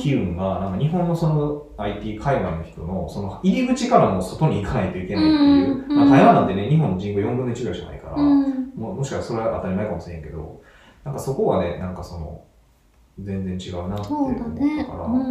[0.00, 8.72] 機運が、なんか日本のその IT 海外の人のその入り口からも外に行かないといけないっていう、まあ、台湾なんてね、日本の人口4分の1ぐらいしかないから、うん。
[8.76, 10.62] ももしかしたらそれは当たり前かもしれんけど、
[11.04, 12.44] なんかそこはね、なんかその、
[13.18, 15.22] 全然違うなって思ったねから、うんう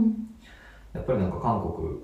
[0.00, 0.28] ん。
[0.92, 2.00] やっぱりなんか韓国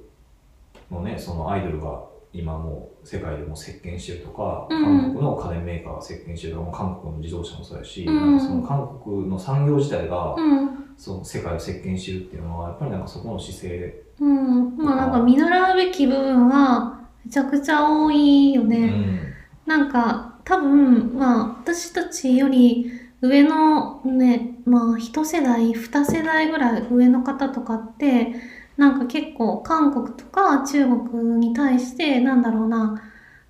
[0.92, 4.84] のね、そのアイドルが今もう世界でも席巻してるとか、うん。
[4.84, 8.16] 韓国の家電メーカーが席巻してるとか、韓国の自動車もそうやし、うん。
[8.16, 10.70] なんかその韓国の産業自体が、うん。
[10.96, 14.76] その世界を席巻してるっていうのは、やっぱりなんかそこの姿勢、うん。
[14.76, 19.20] まあなんか見習うべき部分はめちゃくちゃ多いようね、ん、
[19.66, 28.34] なんか多分まあ私たちより上のねまあ一世代二世代ぐらい上の方とかって
[28.80, 32.98] なんか結構韓国とか中国に対してなんだろうな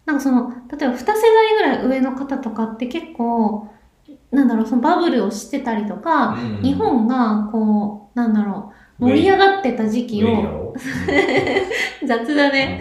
[0.05, 3.69] なんかその例えば二世代ぐらい上の方とかって結構
[4.33, 10.75] なんだろうそのバブルを知ってたりとか、うん日本がこうなんだろう盛り上がってた時期をろ、
[12.05, 12.81] 雑だね、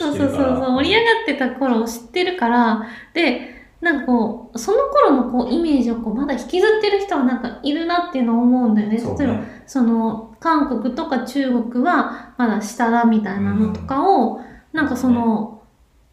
[0.00, 0.16] そう。
[0.16, 2.82] そうそうそう盛り上がってた頃を知ってるから
[3.12, 8.96] でなんかこうその頃のこうイメージをこうまだ引きずってる人はなんかいるなっていうのを思うんだよね。
[8.96, 9.64] そう例えばね。
[9.66, 14.40] その韓国とか中国はまだ下だみたいなのとかを、
[14.72, 15.62] なんかその、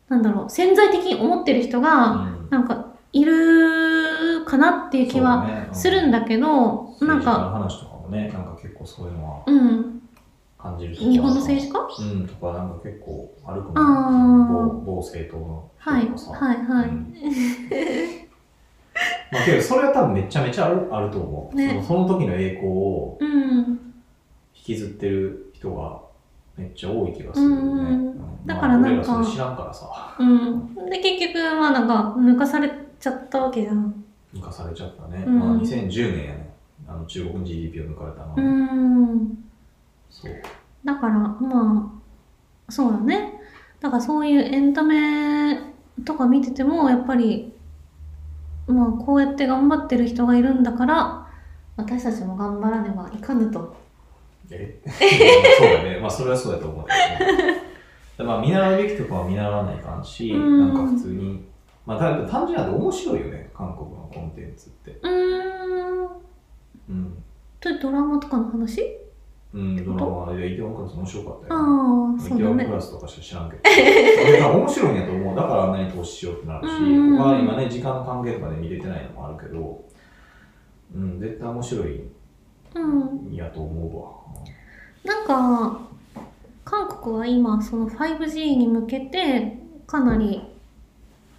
[0.08, 2.50] なんだろう潜在的に思ってる人がうん。
[2.50, 10.02] なんかいるかなっていう気はするんだけど、ねうん政治家なんかの話とかもね、なんか結構そういうのはうん
[10.62, 11.80] 感じる日本の政治家？
[12.12, 16.46] うん、とかなんか結構あるかあも、ー某某政党のはい人とかさ。
[16.46, 17.14] はいはい、うん
[19.32, 21.84] まあけどそれは多分めちゃめちゃあるあると思う、ねその。
[21.84, 23.80] その時の栄光をうん
[24.54, 26.02] 引きずってる人が
[26.58, 27.62] めっちゃ多い気がするよね。
[27.62, 33.94] うんうんだからなんかまあ知らんからさ、うん、で結局まあなんか抜かされちゃったわけじゃん。
[34.34, 35.24] 抜かされちゃったね。
[35.26, 36.50] うんまあ2010年やね。
[36.88, 39.38] あの中国の GDP を抜かれたのは、うん。
[40.84, 42.00] だからま
[42.68, 43.40] あそうだね。
[43.80, 45.58] だからそういうエンタメ
[46.06, 47.54] とか見ててもやっぱり
[48.68, 51.28] まあこうやって頑張ってる人がいるんだから
[51.78, 53.76] 私たちも頑張らねばいかぬと。
[54.52, 54.82] え？
[55.60, 56.00] そうだね。
[56.00, 58.24] まあそれはそうだと思う。
[58.24, 60.60] まあ見習うべきとこは見習わないかんし、うん。
[60.60, 61.46] なんか普通に、
[61.86, 64.92] まあだ単純なんで面白いよね、韓国のコンテンツって。
[65.02, 66.08] うーん。
[66.90, 67.24] うん。
[67.60, 68.82] とドラマとかの話？
[69.52, 73.62] うん、ドラマでイテウォンクラス面白かったよ、ああイテウォンクラスとかしか知らんけど。
[73.66, 75.36] それが面白いんやと思う。
[75.36, 79.84] だからあんなに投資しようってなるし、うん他は今ね、時間の関係とかで見れてないのもあるけど、
[80.96, 82.02] うん、絶対面白い
[82.76, 84.20] うんんやと思うわ。
[85.04, 85.80] なんか
[86.64, 90.44] 韓国は今その 5G に向けてかなり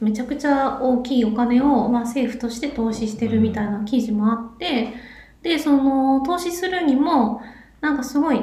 [0.00, 4.88] めちゃくちゃ大きいお金を、まあ、政府として投資してるみたいな記事もあって、
[5.42, 7.40] でその投資するにも
[7.81, 8.41] なんかすごい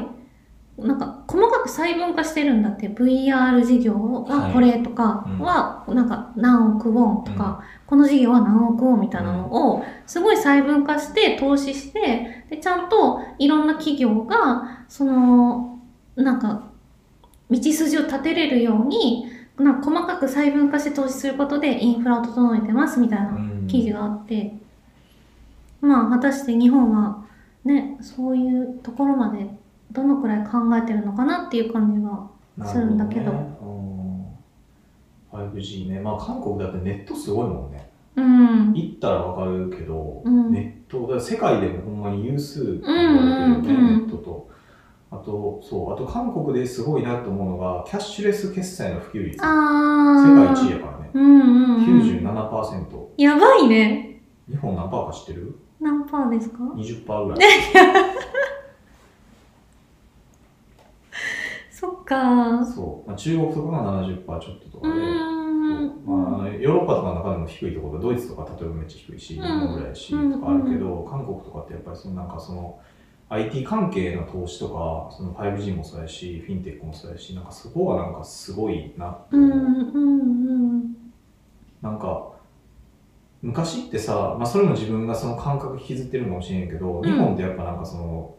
[0.77, 4.53] なんか細かく細分化してるんだって VR 事業ははい。
[4.53, 15.79] これとかはなんか何億ウォンとか、この事業は何億ウォンみたいなのをすごい細分化して投資してでちゃんといろんな企業がその
[16.15, 16.69] なんか
[17.49, 23.67] 道筋を立てれるようになんか細かく細分化して投資することでインフラを整えてますみたいなうん。
[23.67, 24.53] 記事があって、
[25.81, 27.25] まあ果たして日本は
[27.67, 29.47] ねそういうところまで
[29.91, 32.29] どのくらい考えてるのかなっていう感じは
[32.65, 34.07] するんだけどねうん
[35.31, 35.99] 5G ね。
[35.99, 37.89] まあ韓国だってネットすごいもんね。
[38.15, 44.49] うん行ったらわかるけど、うんネット、だ世界でもほんまに有数言われてるよね、うんうんネットと
[45.09, 49.37] あと、そう、あと韓国ですごいなと思うのが、キャッシュレス決済の普及率。
[49.37, 50.53] 世あ界ー。
[50.53, 51.11] 1位やからね。
[51.13, 52.01] うんうん、うん。
[52.01, 53.07] 97%。
[53.17, 54.21] やばいね。
[54.49, 55.55] 日本何パーか知ってる？
[55.79, 57.39] 何パーですか ?20% ぐらい。
[61.71, 63.07] そっかそう。
[63.07, 64.95] まあ、中国とかが70%ちょっととうかで。
[66.07, 72.79] まあ、ヨーロッパとかの中でも低いところドイツとか例えばめっちゃ低いし、日うん本ぐらいし、とかあるけど、韓国とかってやっぱりそのなんかその
[73.29, 79.49] IT 関係の投資とか、その 5G もそうやし、フィンテックもそうやし、なんかそこがなんかすごいなって思う。
[79.49, 80.95] うんうんうん。
[81.81, 82.36] なんか、
[83.41, 87.03] 昔ってさ、まあそれも自分がその感覚引きずってるのかもしれんけど、うん。
[87.03, 88.35] 日本ってやっぱなんかその、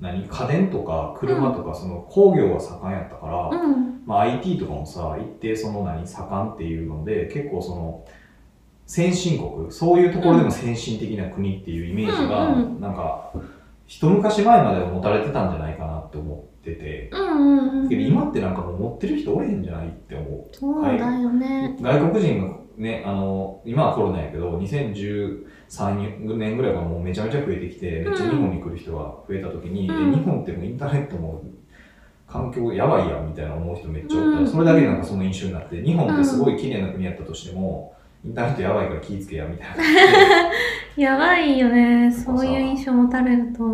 [0.00, 0.24] 何？
[0.28, 4.02] 家電とか車とかその工業が盛んやったから、うん。
[4.06, 6.06] まあ、IT とかもさ一定その何？
[6.06, 8.04] 盛んっていうので結構その
[8.86, 13.32] 先進国そういうところでも先進的な国っていうイメージが、なんか
[13.86, 20.48] 一昔前までは持たれてたんじゃないかなって思ってて、うんうん今ってなんかもう持ってる人おれへんじゃないって思う。
[20.52, 21.76] そうだよね。
[21.80, 30.14] 外国人がねあの今はコロナやけど2013年ぐらいからもうめちゃめちゃ増えてきてめっちゃ日本に来る人が増えた時に、うん。
[30.14, 31.42] え日本ってもうインターネットも
[32.26, 34.50] 環境やばいやんみたいな思う人めっちゃおった。
[34.50, 39.74] それだけでなんかその印象になって日本ってすごい綺麗な国やったとしても、インターネットやばいから気ぃつけやみたいな。
[40.96, 42.10] やばいよね。
[42.10, 43.64] そういう印象持たれると。
[43.64, 43.68] う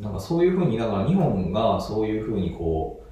[0.00, 3.09] ん、なんかそういうふうにだから日本がそういうふうにこう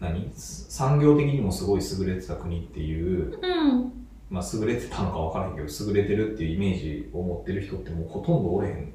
[0.00, 0.30] 何？
[0.34, 3.46] 産業的にもすごい優れてた国っていうう
[3.78, 3.92] ん。
[4.30, 8.92] まあ、優れてたのか分からへんけど優れてるっていうイメージを持ってる人ってもうほとんどおれへん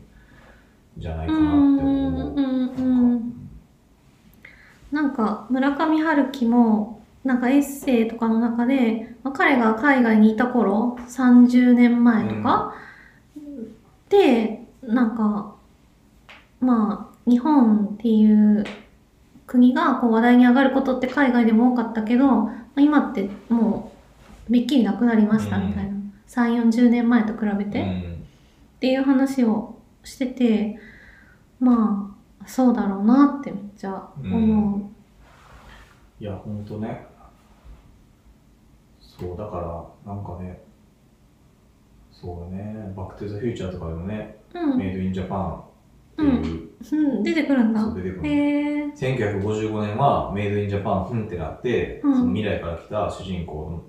[0.97, 2.33] じゃないかなって思う。
[2.33, 3.49] うんうんうん
[4.91, 12.75] なんか村上春樹もなんかエッセイとかの中で、まあ、彼が海外にいた頃30年前とか、
[14.07, 15.55] でなんか
[16.61, 18.63] まあ日本っていう
[19.55, 23.93] 国がこう話題に上がることって海外でも多かったけど、まあ、今っても
[24.49, 25.91] うめっきりなくなりましたみたいな、
[26.27, 27.79] 3 4 0年前と比べて。
[27.81, 28.15] うん。
[28.75, 30.77] っていう話をしてて
[31.59, 34.81] まあそうだろうなってめっちゃ思う、
[36.23, 37.07] いや、ほんとね。
[38.99, 39.57] そう、だか
[40.05, 40.61] ら、なんかね、
[42.11, 44.77] そうだね、バックトゥザフューチャーとかでもね、うん。
[44.77, 45.63] メイドインジャパン
[46.15, 47.81] っていう、うん、出てくるんだ。
[47.81, 48.27] そう出てくる。
[48.27, 52.13] へえ1955年はメイドインジャパンふんってなって、うん。
[52.13, 53.83] その未来から来た主人公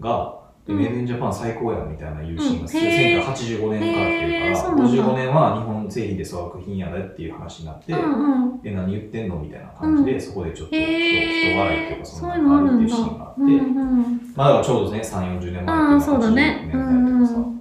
[0.00, 0.78] が、でうん。
[0.80, 2.76] メイドインジャパン最高やみたいないうシーンが、うん。
[2.76, 3.24] へー。
[3.24, 4.44] 1985年から来てるへー。
[4.44, 5.02] から、そうなんだ。
[5.02, 8.60] 55年は日本製品で粗悪品やでっていう話になって、うんうん。
[8.64, 10.20] え、何言ってんのみたいな感じで、うん。
[10.20, 16.70] そこでちょっと人笑いっていうか、えそそういうのあるっていうシーンがあって、うんうんまあだからちょうどね、3、40年前のあはあそうだね。
[16.72, 17.58] 80年代とかさ、うん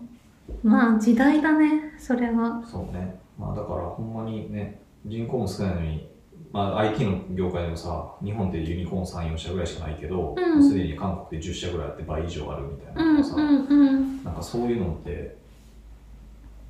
[0.63, 1.93] まあ時代だね。
[1.97, 2.61] それは。
[2.65, 3.19] そうね。
[3.37, 6.09] まあだからほんまにね、人口も少ないのに、
[6.51, 10.63] まあ IT の業界でもさ、日本ってユニコーン3、4社ぐらいしかないけど、うん。
[10.63, 15.37] すでに韓国で10社ぐらいあって倍以上あるみたいうんなとかさ、なんかそういうのって、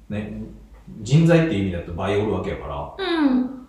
[0.10, 0.42] ね、
[1.02, 3.68] 人材っていう意味だと倍おるわけやから、うん。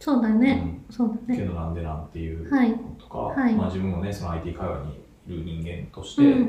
[0.00, 0.94] そうだね、うん。
[0.94, 1.36] そうだね。
[1.36, 3.54] けどなんでなんていうはいとか、はい。
[3.54, 4.84] まあ自分もね、その IT 界隈
[5.26, 6.40] にいる人間として、うん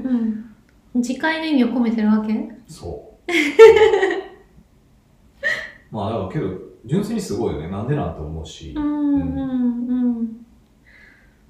[0.93, 1.01] うん。
[1.01, 2.49] 自戒の意味を込めてるわけ？
[2.67, 3.31] そう。
[5.91, 7.69] まあだからけど、純粋にすごいよね。
[7.69, 8.73] なんでなんて思うし。
[8.75, 10.45] うんうんうん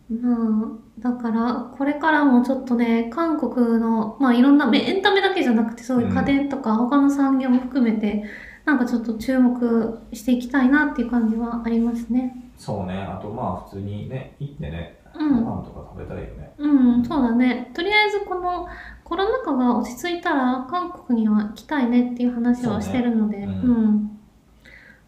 [0.09, 0.33] ま
[0.65, 8.23] あだからこれからもちょっとね韓国のまあいろんなめエンタメだけじゃなくてそういう家電とか他の産業も含めて、
[8.65, 12.95] なんかちょっと注目していきたいなっていう感じはありますねそうね。
[12.95, 16.53] あとまあ普通にね、行ってね、ごうん飯とか食べたいよね。
[16.57, 18.67] うんそうだねとりあえずこの
[19.03, 24.18] コロナ禍が落ち着いたら韓国には行きたいねっていう話はしてるのでう,、ねうんん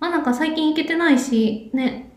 [0.01, 2.11] まあなんか最近行けてないしね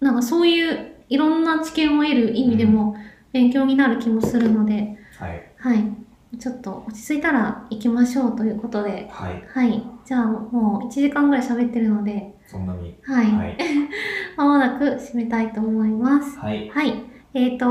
[0.00, 2.96] なんかそういういろんな知見を得る意味でも
[3.32, 5.52] 勉強になる気もするので、はい。
[5.56, 5.84] はい
[6.38, 9.42] ちょっと落ち着いたら行きましょうということではい。
[9.48, 12.96] はいじゃあもう1時間ぐらい喋ってるのでそんなに。
[13.02, 13.56] はい、はい。
[14.36, 16.68] まもなく締めたいと思いますはい。
[16.68, 17.02] はい。
[17.34, 17.66] えっ、と、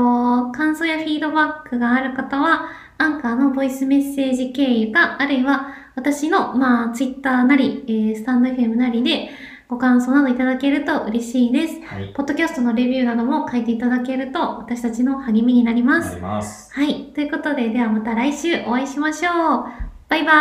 [0.52, 9.30] 感想やフィードバックがある方は、アンカーのボイスメッセージ経由か、あるいは私の、まあ、ツイッターなり、えースタンド FM なりで
[9.68, 11.80] ご感想などいただけると嬉しいです。
[11.82, 12.12] はい。
[12.14, 16.16] ポッドキャストのレビューなども書いていただけると私たちの励みになります。
[16.16, 16.72] ます。
[16.72, 17.12] はい。
[17.14, 19.64] ということで、ではまた来週お会いしましょう。
[20.08, 20.32] バイバ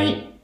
[0.00, 0.06] ーイ。
[0.06, 0.37] バイバイ